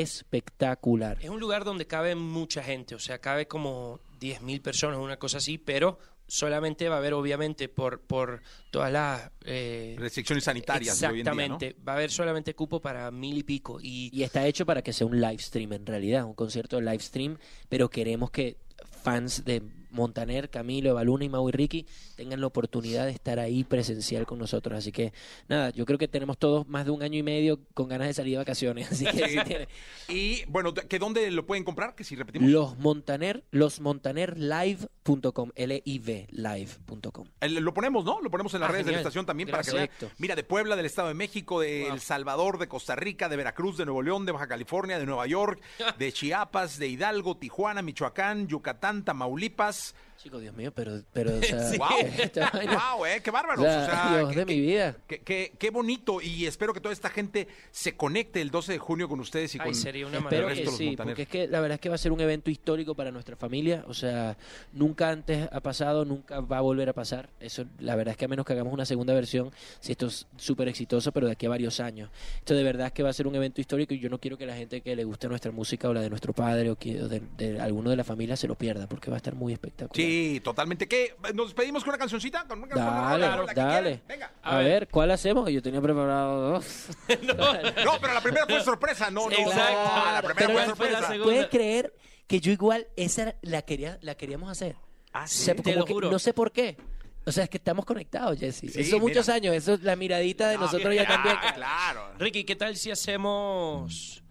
espectacular. 0.00 1.18
Es 1.20 1.30
un 1.30 1.40
lugar 1.40 1.64
donde 1.64 1.86
cabe 1.86 2.14
mucha 2.14 2.62
gente, 2.62 2.94
o 2.94 2.98
sea, 2.98 3.18
cabe 3.18 3.46
como 3.46 4.00
10.000 4.20 4.62
personas, 4.62 4.98
una 4.98 5.18
cosa 5.18 5.38
así, 5.38 5.58
pero 5.58 5.98
solamente 6.26 6.88
va 6.88 6.94
a 6.94 6.98
haber, 6.98 7.12
obviamente, 7.12 7.68
por, 7.68 8.00
por 8.00 8.40
todas 8.70 8.90
las... 8.90 9.30
eh, 9.44 9.96
Restricciones 9.98 10.44
sanitarias 10.44 10.98
de 10.98 11.06
hoy 11.06 11.20
en 11.20 11.24
día, 11.24 11.24
¿no? 11.24 11.40
Exactamente, 11.42 11.76
va 11.86 11.92
a 11.92 11.96
haber 11.96 12.10
solamente 12.10 12.54
cupo 12.54 12.80
para 12.80 13.10
mil 13.10 13.36
y 13.36 13.42
pico. 13.42 13.78
Y, 13.82 14.08
Y 14.12 14.22
está 14.22 14.46
hecho 14.46 14.64
para 14.64 14.80
que 14.82 14.92
sea 14.92 15.06
un 15.06 15.20
live 15.20 15.38
stream 15.38 15.72
en 15.74 15.84
realidad, 15.84 16.24
un 16.24 16.34
concierto 16.34 16.76
de 16.76 16.82
live 16.82 17.00
stream, 17.00 17.36
pero 17.68 17.90
queremos 17.90 18.30
que 18.30 18.56
fans 19.02 19.44
de 19.44 19.62
Montaner, 19.92 20.50
Camilo, 20.50 20.90
Evaluna 20.90 21.24
y 21.24 21.28
Mau 21.28 21.48
y 21.48 21.52
Ricky 21.52 21.86
tengan 22.16 22.40
la 22.40 22.46
oportunidad 22.48 23.04
de 23.06 23.12
estar 23.12 23.38
ahí 23.38 23.62
presencial 23.64 24.26
con 24.26 24.38
nosotros. 24.38 24.76
Así 24.78 24.90
que 24.92 25.12
nada, 25.48 25.70
yo 25.70 25.86
creo 25.86 25.98
que 25.98 26.08
tenemos 26.08 26.38
todos 26.38 26.66
más 26.66 26.84
de 26.84 26.90
un 26.90 27.02
año 27.02 27.18
y 27.18 27.22
medio 27.22 27.60
con 27.74 27.88
ganas 27.88 28.08
de 28.08 28.14
salir 28.14 28.32
de 28.32 28.38
vacaciones. 28.38 28.86
Así 28.92 29.04
que 29.04 29.28
si 29.28 29.40
tiene- 29.44 29.68
Y 30.08 30.44
bueno, 30.46 30.72
¿que 30.74 30.98
dónde 30.98 31.30
lo 31.30 31.46
pueden 31.46 31.64
comprar? 31.64 31.94
Que 31.94 32.04
si 32.04 32.16
repetimos. 32.16 32.50
los 32.50 32.78
Montaner, 32.78 33.44
losmontanerlive.com, 33.50 35.50
L-I-V, 35.54 36.26
live.com. 36.30 37.26
Lo 37.48 37.74
ponemos, 37.74 38.04
¿no? 38.04 38.20
Lo 38.20 38.30
ponemos 38.30 38.52
en 38.54 38.60
las 38.60 38.70
Ah, 38.70 38.72
redes 38.72 38.86
de 38.86 38.92
la 38.92 38.98
estación 38.98 39.26
también 39.26 39.50
para 39.50 39.62
que 39.62 39.72
vean. 39.72 39.90
Mira, 40.18 40.34
de 40.36 40.44
Puebla, 40.44 40.76
del 40.76 40.86
Estado 40.86 41.08
de 41.08 41.14
México, 41.14 41.60
de 41.60 41.84
Wow. 41.86 41.94
El 41.94 42.00
Salvador, 42.00 42.58
de 42.58 42.68
Costa 42.68 42.94
Rica, 42.96 43.28
de 43.28 43.36
Veracruz, 43.36 43.76
de 43.76 43.84
Nuevo 43.84 44.02
León, 44.02 44.26
de 44.26 44.32
Baja 44.32 44.46
California, 44.46 44.98
de 44.98 45.06
Nueva 45.06 45.26
York, 45.26 45.60
de 45.98 46.12
Chiapas, 46.12 46.78
de 46.78 46.88
Hidalgo, 46.88 47.36
Tijuana, 47.36 47.82
Michoacán, 47.82 48.48
Yucatán, 48.48 49.04
Tamaulipas. 49.04 49.81
this 49.82 49.92
Chicos, 50.22 50.40
Dios 50.40 50.54
mío, 50.54 50.70
pero, 50.72 51.02
pero, 51.12 51.34
o 51.36 51.42
sea, 51.42 51.72
¡Wow! 51.78 51.88
esta 52.22 52.50
vaina- 52.50 52.80
¡Wow, 52.94 53.06
eh! 53.06 53.20
¡Qué 53.24 53.30
o 53.30 53.32
bárbaros! 53.32 53.64
sea, 53.64 53.82
O 53.82 53.86
sea, 53.86 54.16
Dios 54.18 54.28
qué- 54.30 54.38
de 54.38 54.46
qué- 54.46 54.54
mi 54.54 54.60
vida. 54.60 54.96
Qué, 55.08 55.18
qué- 55.20 55.52
qué 55.58 55.70
bonito 55.70 56.20
y 56.20 56.46
espero 56.46 56.72
que 56.72 56.80
toda 56.80 56.92
esta 56.92 57.10
gente 57.10 57.48
se 57.72 57.96
conecte 57.96 58.40
el 58.40 58.50
12 58.52 58.72
de 58.72 58.78
junio 58.78 59.08
con 59.08 59.18
ustedes 59.18 59.52
y 59.54 59.58
Ay, 59.58 59.64
con 59.64 59.74
sería 59.74 60.06
una 60.06 60.18
Espero 60.18 60.36
el 60.36 60.42
maravilla. 60.44 60.64
resto 60.64 60.64
que 60.64 60.64
de 60.64 60.70
los 60.70 60.78
sí, 60.78 60.86
montaneros. 60.96 61.12
porque 61.12 61.22
es 61.22 61.28
que 61.46 61.48
la 61.52 61.60
verdad 61.60 61.74
es 61.74 61.80
que 61.80 61.88
va 61.88 61.96
a 61.96 61.98
ser 61.98 62.12
un 62.12 62.20
evento 62.20 62.50
histórico 62.52 62.94
para 62.94 63.10
nuestra 63.10 63.34
familia. 63.34 63.84
O 63.88 63.94
sea, 63.94 64.36
nunca 64.72 65.10
antes 65.10 65.48
ha 65.50 65.60
pasado, 65.60 66.04
nunca 66.04 66.38
va 66.40 66.58
a 66.58 66.60
volver 66.60 66.88
a 66.88 66.92
pasar. 66.92 67.28
Eso, 67.40 67.64
la 67.80 67.96
verdad 67.96 68.12
es 68.12 68.16
que 68.18 68.26
a 68.26 68.28
menos 68.28 68.46
que 68.46 68.52
hagamos 68.52 68.72
una 68.72 68.84
segunda 68.84 69.14
versión, 69.14 69.50
si 69.80 69.90
esto 69.90 70.06
es 70.06 70.26
súper 70.36 70.68
exitoso, 70.68 71.10
pero 71.10 71.26
de 71.26 71.32
aquí 71.32 71.46
a 71.46 71.48
varios 71.48 71.80
años. 71.80 72.10
Esto 72.36 72.54
de 72.54 72.62
verdad 72.62 72.86
es 72.86 72.92
que 72.92 73.02
va 73.02 73.10
a 73.10 73.12
ser 73.12 73.26
un 73.26 73.34
evento 73.34 73.60
histórico 73.60 73.92
y 73.92 73.98
yo 73.98 74.08
no 74.08 74.18
quiero 74.20 74.38
que 74.38 74.46
la 74.46 74.54
gente 74.54 74.82
que 74.82 74.94
le 74.94 75.02
guste 75.02 75.26
nuestra 75.26 75.50
música 75.50 75.88
o 75.88 75.92
la 75.94 76.00
de 76.00 76.10
nuestro 76.10 76.32
padre 76.32 76.70
o, 76.70 76.76
que, 76.76 77.02
o 77.02 77.08
de, 77.08 77.22
de 77.36 77.60
alguno 77.60 77.90
de 77.90 77.96
la 77.96 78.04
familia 78.04 78.36
se 78.36 78.46
lo 78.46 78.54
pierda, 78.54 78.86
porque 78.86 79.10
va 79.10 79.16
a 79.16 79.18
estar 79.18 79.34
muy 79.34 79.52
espectacular. 79.52 79.96
Sí, 79.96 80.11
totalmente. 80.42 80.86
¿Qué? 80.88 81.14
¿Nos 81.34 81.48
despedimos 81.48 81.82
con 81.84 81.90
una 81.90 81.98
cancioncita? 81.98 82.44
¿Con 82.46 82.58
una 82.62 82.68
con 82.74 82.82
una 82.82 82.90
Dale, 83.18 83.26
la 83.46 83.54
dale. 83.54 84.02
Venga. 84.08 84.32
A, 84.42 84.58
ver, 84.58 84.88
¿cuál 84.88 85.10
hacemos? 85.10 85.48
Yo 85.50 85.62
tenía 85.62 85.80
preparado 85.80 86.52
dos. 86.52 86.86
No, 87.22 87.98
pero 88.00 88.14
la 88.14 88.20
primera 88.20 88.46
fue 88.46 88.60
sorpresa, 88.64 89.10
no, 89.10 89.28
no. 89.28 89.36
Exacto. 89.36 89.72
no, 89.72 90.12
la 90.12 90.22
primera 90.22 90.34
Pero 90.36 90.52
fue 90.52 90.66
sorpresa. 90.66 91.00
segunda. 91.08 91.24
¿Puedes 91.24 91.46
creer 91.48 91.94
que 92.26 92.40
yo 92.40 92.52
igual 92.52 92.86
esa 92.96 93.34
la 93.42 93.62
quería 93.62 93.98
la 94.02 94.14
queríamos 94.14 94.50
hacer? 94.50 94.76
Ah, 95.12 95.24
O 95.24 95.26
sea, 95.28 95.54
Te 95.54 95.74
lo 95.74 95.84
que 95.84 95.92
juro. 95.92 96.10
no 96.10 96.18
sé 96.18 96.32
por 96.32 96.52
qué. 96.52 96.76
O 97.24 97.30
sea, 97.30 97.44
es 97.44 97.50
que 97.50 97.58
estamos 97.58 97.84
conectados, 97.84 98.38
Jesse. 98.38 98.60
Sí, 98.72 98.80
eso 98.80 98.98
muchos 98.98 99.26
mira. 99.28 99.36
años, 99.36 99.54
eso 99.54 99.74
es 99.74 99.82
la 99.82 99.94
miradita 99.94 100.48
de 100.48 100.56
Ah, 100.56 100.58
nosotros 100.58 100.92
ya 100.94 101.02
ah, 101.02 101.06
también. 101.08 101.36
Claro. 101.54 102.12
Ricky, 102.18 102.42
¿qué 102.44 102.56
tal 102.56 102.76
si 102.76 102.90
hacemos... 102.90 104.22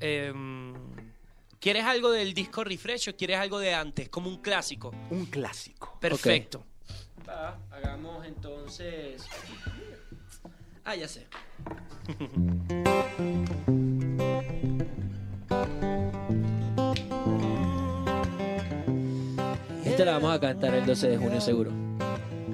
em, 0.00 0.74
¿Quieres 1.64 1.84
algo 1.86 2.10
del 2.10 2.34
disco 2.34 2.62
Refresh 2.62 3.08
o 3.08 3.16
quieres 3.16 3.38
algo 3.38 3.58
de 3.58 3.72
antes, 3.72 4.10
como 4.10 4.28
un 4.28 4.42
clásico? 4.42 4.92
Un 5.08 5.24
clásico. 5.24 5.96
Perfecto. 5.98 6.62
Va, 7.26 7.58
hagamos 7.70 8.26
entonces. 8.26 9.22
Ah, 10.84 10.94
ya 10.94 11.08
sé. 11.08 11.26
Esta 19.86 20.04
la 20.04 20.18
vamos 20.18 20.36
a 20.36 20.40
cantar 20.40 20.74
el 20.74 20.84
12 20.84 21.08
de 21.08 21.16
junio 21.16 21.40
seguro. 21.40 21.70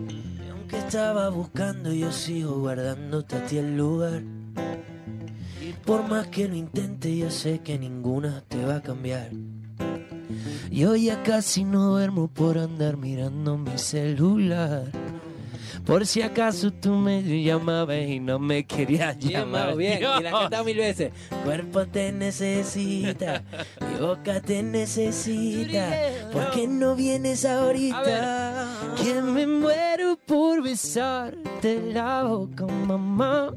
Y 0.09 0.49
aunque 0.51 0.79
estaba 0.79 1.31
buscando, 1.31 1.93
yo 1.93 2.13
sigo 2.13 2.61
guardándote 2.61 3.35
a 3.35 3.45
ti 3.45 3.59
el 3.59 3.77
lugar. 3.77 4.23
Por 5.91 6.09
más 6.09 6.29
que 6.29 6.47
lo 6.47 6.55
intente, 6.55 7.17
yo 7.17 7.33
sé 7.33 7.59
que 7.59 7.77
ninguna 7.77 8.45
te 8.47 8.65
va 8.65 8.77
a 8.77 8.81
cambiar. 8.81 9.31
Yo 10.71 10.95
ya 10.95 11.21
casi 11.25 11.65
no 11.65 11.87
duermo 11.87 12.29
por 12.29 12.59
andar 12.59 12.97
mirando 12.97 13.59
mi 13.59 13.77
celular. 13.77 14.85
Por 15.85 16.07
si 16.07 16.23
acaso 16.23 16.73
tú 16.73 16.95
me 16.95 17.43
llamabas 17.43 18.07
y 18.07 18.21
no 18.21 18.39
me 18.39 18.65
querías 18.67 19.19
llamar. 19.19 19.71
Mau, 19.71 19.77
bien. 19.77 19.99
Y 19.99 20.03
la 20.03 20.21
Dios. 20.21 20.33
cantado 20.33 20.65
mil 20.65 20.77
veces. 20.77 21.13
Cuerpo 21.43 21.85
te 21.87 22.13
necesita, 22.13 23.43
mi 23.81 23.99
boca 23.99 24.41
te 24.41 24.63
necesita. 24.63 25.91
¿Por 26.33 26.53
qué 26.53 26.69
no 26.69 26.95
vienes 26.95 27.45
ahorita? 27.45 28.95
Que 29.03 29.21
me 29.23 29.45
muero 29.45 29.90
por 30.31 30.63
besarte 30.63 31.93
la 31.93 32.23
boca, 32.23 32.65
mamá. 32.65 33.53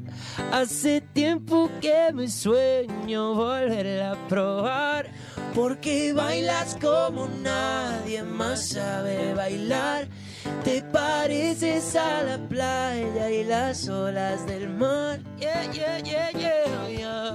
Hace 0.52 1.02
tiempo 1.02 1.70
que 1.80 2.12
me 2.12 2.28
sueño 2.28 3.36
volverla 3.36 4.14
a 4.14 4.28
probar. 4.28 5.06
Porque 5.54 6.14
bailas 6.14 6.76
como 6.82 7.28
nadie 7.28 8.24
más 8.24 8.70
sabe 8.70 9.36
bailar. 9.36 10.08
Te 10.64 10.82
pareces 10.82 11.96
a 11.96 12.24
la 12.24 12.38
playa 12.40 13.30
y 13.30 13.44
las 13.44 13.88
olas 13.88 14.48
del 14.48 14.68
mar. 14.70 15.20
Yeah, 15.38 15.72
yeah, 15.72 16.00
yeah, 16.00 16.32
yeah, 16.32 16.90
yeah. 16.90 17.34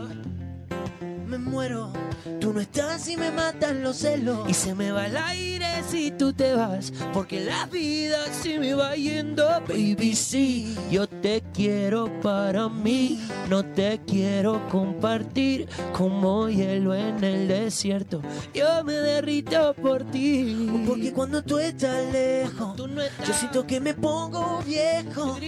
Me 1.29 1.38
muero. 1.38 1.92
Tú 2.40 2.53
no 2.53 2.61
estás 2.61 3.09
y 3.09 3.16
me 3.16 3.31
matan 3.31 3.85
los 3.85 3.98
celos. 3.98 4.48
Y 4.48 4.55
se 4.55 4.74
me 4.74 4.90
va 4.90 5.07
el 5.07 5.16
aire 5.16 5.58
si 5.88 6.11
tú 6.11 6.33
te 6.33 6.55
vas. 6.55 6.92
Porque 7.12 7.40
la 7.40 7.66
vida 7.66 8.33
se 8.33 8.59
me 8.59 8.75
va 8.75 8.94
yendo. 8.94 9.44
Baby, 9.68 10.14
sí, 10.14 10.77
yo 10.90 11.09
te 11.09 11.42
quiero 11.53 12.11
para 12.21 12.68
mí. 12.68 13.21
No 13.49 13.64
te 13.64 14.01
quiero 14.07 14.66
compartir 14.68 15.68
como 15.92 16.49
hielo 16.49 16.94
en 16.94 17.23
el 17.23 17.49
desierto. 17.49 18.23
Yo 18.55 18.85
me 18.85 18.92
derrito 18.92 19.75
por 19.75 20.05
ti. 20.05 20.85
Porque 20.87 21.12
cuando 21.12 21.42
tú 21.42 21.59
estás 21.59 22.12
lejos, 22.12 22.77
yo 22.77 23.33
siento 23.33 23.66
que 23.66 23.81
me 23.81 23.94
pongo 23.94 24.62
viejo. 24.66 25.38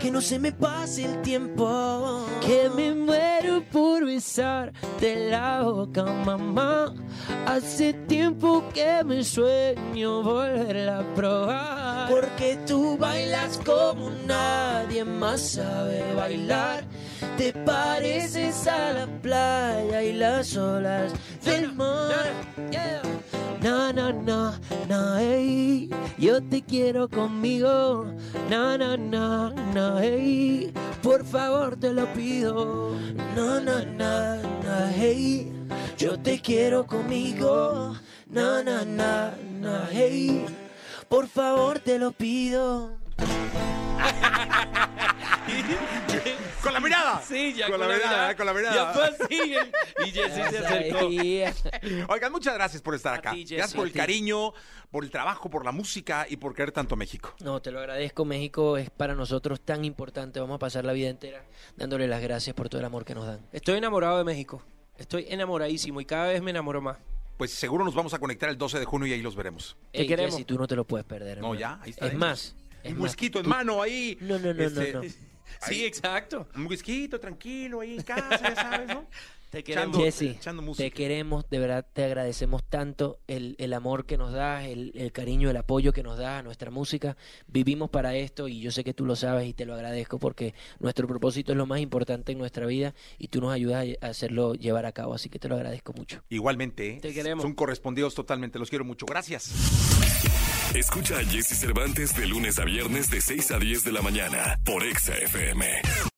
Que 0.00 0.10
no 0.10 0.20
se 0.20 0.38
me 0.38 0.52
pase 0.52 1.04
el 1.04 1.22
tiempo. 1.22 2.26
Que 2.40 2.70
me 2.74 2.94
muero 2.94 3.62
por 3.70 4.04
besar 4.04 4.72
de 5.00 5.30
la 5.30 5.62
boca, 5.62 6.04
mamá. 6.04 6.94
Hace 7.46 7.92
tiempo 7.92 8.64
que 8.72 9.02
me 9.04 9.24
sueño 9.60 10.22
volverla 10.22 11.00
a 11.00 11.14
probar. 11.14 12.08
Porque 12.08 12.58
tú 12.66 12.96
bailas 12.98 13.58
como 13.64 14.10
nadie 14.26 15.04
más 15.04 15.40
sabe 15.40 16.14
bailar. 16.14 16.84
Te 17.36 17.52
pareces 17.52 18.66
a 18.66 18.92
la 18.92 19.06
playa 19.06 20.02
y 20.02 20.12
las 20.12 20.56
olas 20.56 21.12
del 21.44 21.72
mar. 21.72 22.32
Na, 23.62 23.92
na, 23.92 24.10
na, 24.10 24.58
na, 24.88 25.22
ey, 25.22 25.90
yo 26.18 26.42
te 26.42 26.62
quiero 26.62 27.08
conmigo. 27.08 28.06
Na, 28.48 28.78
na, 28.78 28.96
na, 28.96 29.50
na, 29.74 30.02
ey, 30.02 30.72
por 31.02 31.24
favor 31.26 31.76
te 31.76 31.92
lo 31.92 32.06
pido. 32.14 32.94
Na, 33.36 33.60
na, 33.60 33.84
na, 33.84 34.36
na, 34.64 34.90
hey, 34.96 35.52
yo 35.98 36.18
te 36.18 36.40
quiero 36.40 36.86
conmigo. 36.86 37.94
Na, 38.30 38.62
na, 38.62 38.84
na, 38.84 39.34
na, 39.60 39.88
hey, 39.90 40.46
por 41.08 41.26
favor 41.26 41.80
te 41.80 41.98
lo 41.98 42.12
pido. 42.12 42.96
¡Con 46.62 46.72
la 46.72 46.78
mirada! 46.78 47.20
Sí, 47.26 47.54
ya 47.54 47.68
con, 47.68 47.80
la, 47.80 47.88
mirada, 47.88 48.36
con 48.36 48.46
la 48.46 48.54
mirada. 48.54 48.74
Ya 48.74 48.92
fue 48.92 49.02
así. 49.04 49.56
Y 50.06 50.10
Jessy 50.12 50.42
se 50.48 50.58
acercó. 50.58 51.06
Oigan, 52.12 52.30
muchas 52.30 52.54
gracias 52.54 52.80
por 52.82 52.94
estar 52.94 53.14
acá. 53.14 53.32
ti, 53.32 53.44
gracias 53.44 53.74
por 53.74 53.88
el 53.88 53.92
cariño, 53.92 54.52
por 54.92 55.02
el 55.02 55.10
trabajo, 55.10 55.50
por 55.50 55.64
la 55.64 55.72
música 55.72 56.24
y 56.28 56.36
por 56.36 56.54
querer 56.54 56.70
tanto 56.70 56.94
a 56.94 56.98
México. 56.98 57.34
No, 57.40 57.60
te 57.60 57.72
lo 57.72 57.80
agradezco. 57.80 58.24
México 58.24 58.76
es 58.76 58.90
para 58.90 59.16
nosotros 59.16 59.60
tan 59.60 59.84
importante. 59.84 60.38
Vamos 60.38 60.54
a 60.54 60.58
pasar 60.60 60.84
la 60.84 60.92
vida 60.92 61.08
entera 61.08 61.42
dándole 61.76 62.06
las 62.06 62.22
gracias 62.22 62.54
por 62.54 62.68
todo 62.68 62.78
el 62.80 62.84
amor 62.84 63.04
que 63.04 63.16
nos 63.16 63.26
dan. 63.26 63.40
Estoy 63.52 63.78
enamorado 63.78 64.18
de 64.18 64.24
México. 64.24 64.62
Estoy 64.96 65.26
enamoradísimo 65.28 66.00
y 66.00 66.04
cada 66.04 66.28
vez 66.28 66.40
me 66.42 66.52
enamoro 66.52 66.80
más. 66.80 66.98
Pues 67.40 67.52
seguro 67.54 67.86
nos 67.86 67.94
vamos 67.94 68.12
a 68.12 68.18
conectar 68.18 68.50
el 68.50 68.58
12 68.58 68.80
de 68.80 68.84
junio 68.84 69.06
y 69.06 69.14
ahí 69.14 69.22
los 69.22 69.34
veremos. 69.34 69.74
Ey, 69.94 70.06
queremos. 70.06 70.32
Jessy, 70.32 70.44
tú 70.44 70.58
no 70.58 70.66
te 70.66 70.76
lo 70.76 70.84
puedes 70.84 71.06
perder. 71.06 71.38
No, 71.38 71.54
hermano. 71.54 71.58
ya, 71.58 71.80
ahí 71.82 71.88
está. 71.88 72.06
Es 72.06 72.12
más, 72.12 72.54
es 72.82 72.92
Un 72.92 73.00
whisky 73.00 73.30
en 73.34 73.48
mano 73.48 73.80
ahí. 73.80 74.18
No, 74.20 74.38
no, 74.38 74.52
no, 74.52 74.62
Este, 74.62 74.92
no, 74.92 75.02
no. 75.04 75.08
Sí, 75.66 75.86
exacto. 75.86 76.46
Un 76.54 76.66
whisky 76.66 77.08
tranquilo 77.08 77.80
ahí 77.80 77.96
en 77.96 78.02
casa, 78.02 78.42
ya 78.42 78.54
sabes, 78.54 78.88
¿no? 78.88 79.06
Te 79.50 79.64
queremos. 79.64 79.96
Música. 79.96 80.76
te 80.76 80.90
queremos, 80.92 81.48
de 81.50 81.58
verdad 81.58 81.86
te 81.92 82.04
agradecemos 82.04 82.62
tanto 82.62 83.18
el, 83.26 83.56
el 83.58 83.72
amor 83.72 84.06
que 84.06 84.16
nos 84.16 84.32
das, 84.32 84.64
el, 84.64 84.92
el 84.94 85.10
cariño, 85.10 85.50
el 85.50 85.56
apoyo 85.56 85.92
que 85.92 86.02
nos 86.02 86.18
das 86.18 86.40
a 86.40 86.42
nuestra 86.42 86.70
música. 86.70 87.16
Vivimos 87.48 87.90
para 87.90 88.14
esto 88.14 88.46
y 88.46 88.60
yo 88.60 88.70
sé 88.70 88.84
que 88.84 88.94
tú 88.94 89.04
lo 89.04 89.16
sabes 89.16 89.48
y 89.48 89.52
te 89.52 89.64
lo 89.64 89.74
agradezco 89.74 90.18
porque 90.18 90.54
nuestro 90.78 91.08
propósito 91.08 91.52
es 91.52 91.58
lo 91.58 91.66
más 91.66 91.80
importante 91.80 92.32
en 92.32 92.38
nuestra 92.38 92.66
vida 92.66 92.94
y 93.18 93.28
tú 93.28 93.40
nos 93.40 93.52
ayudas 93.52 93.86
a 94.00 94.06
hacerlo 94.06 94.54
llevar 94.54 94.86
a 94.86 94.92
cabo, 94.92 95.14
así 95.14 95.28
que 95.28 95.38
te 95.38 95.48
lo 95.48 95.56
agradezco 95.56 95.92
mucho. 95.92 96.22
Igualmente, 96.28 96.90
¿eh? 96.90 97.00
Te 97.00 97.12
queremos. 97.12 97.42
Son 97.42 97.54
correspondidos 97.54 98.14
totalmente, 98.14 98.58
los 98.58 98.70
quiero 98.70 98.84
mucho. 98.84 99.06
Gracias. 99.06 99.52
Escucha 100.74 101.18
a 101.18 101.24
Jesse 101.24 101.58
Cervantes 101.58 102.14
de 102.14 102.26
lunes 102.26 102.58
a 102.60 102.64
viernes 102.64 103.10
de 103.10 103.20
6 103.20 103.50
a 103.50 103.58
10 103.58 103.82
de 103.82 103.92
la 103.92 104.02
mañana 104.02 104.60
por 104.64 104.84
Exa 104.84 105.14
FM. 105.14 105.66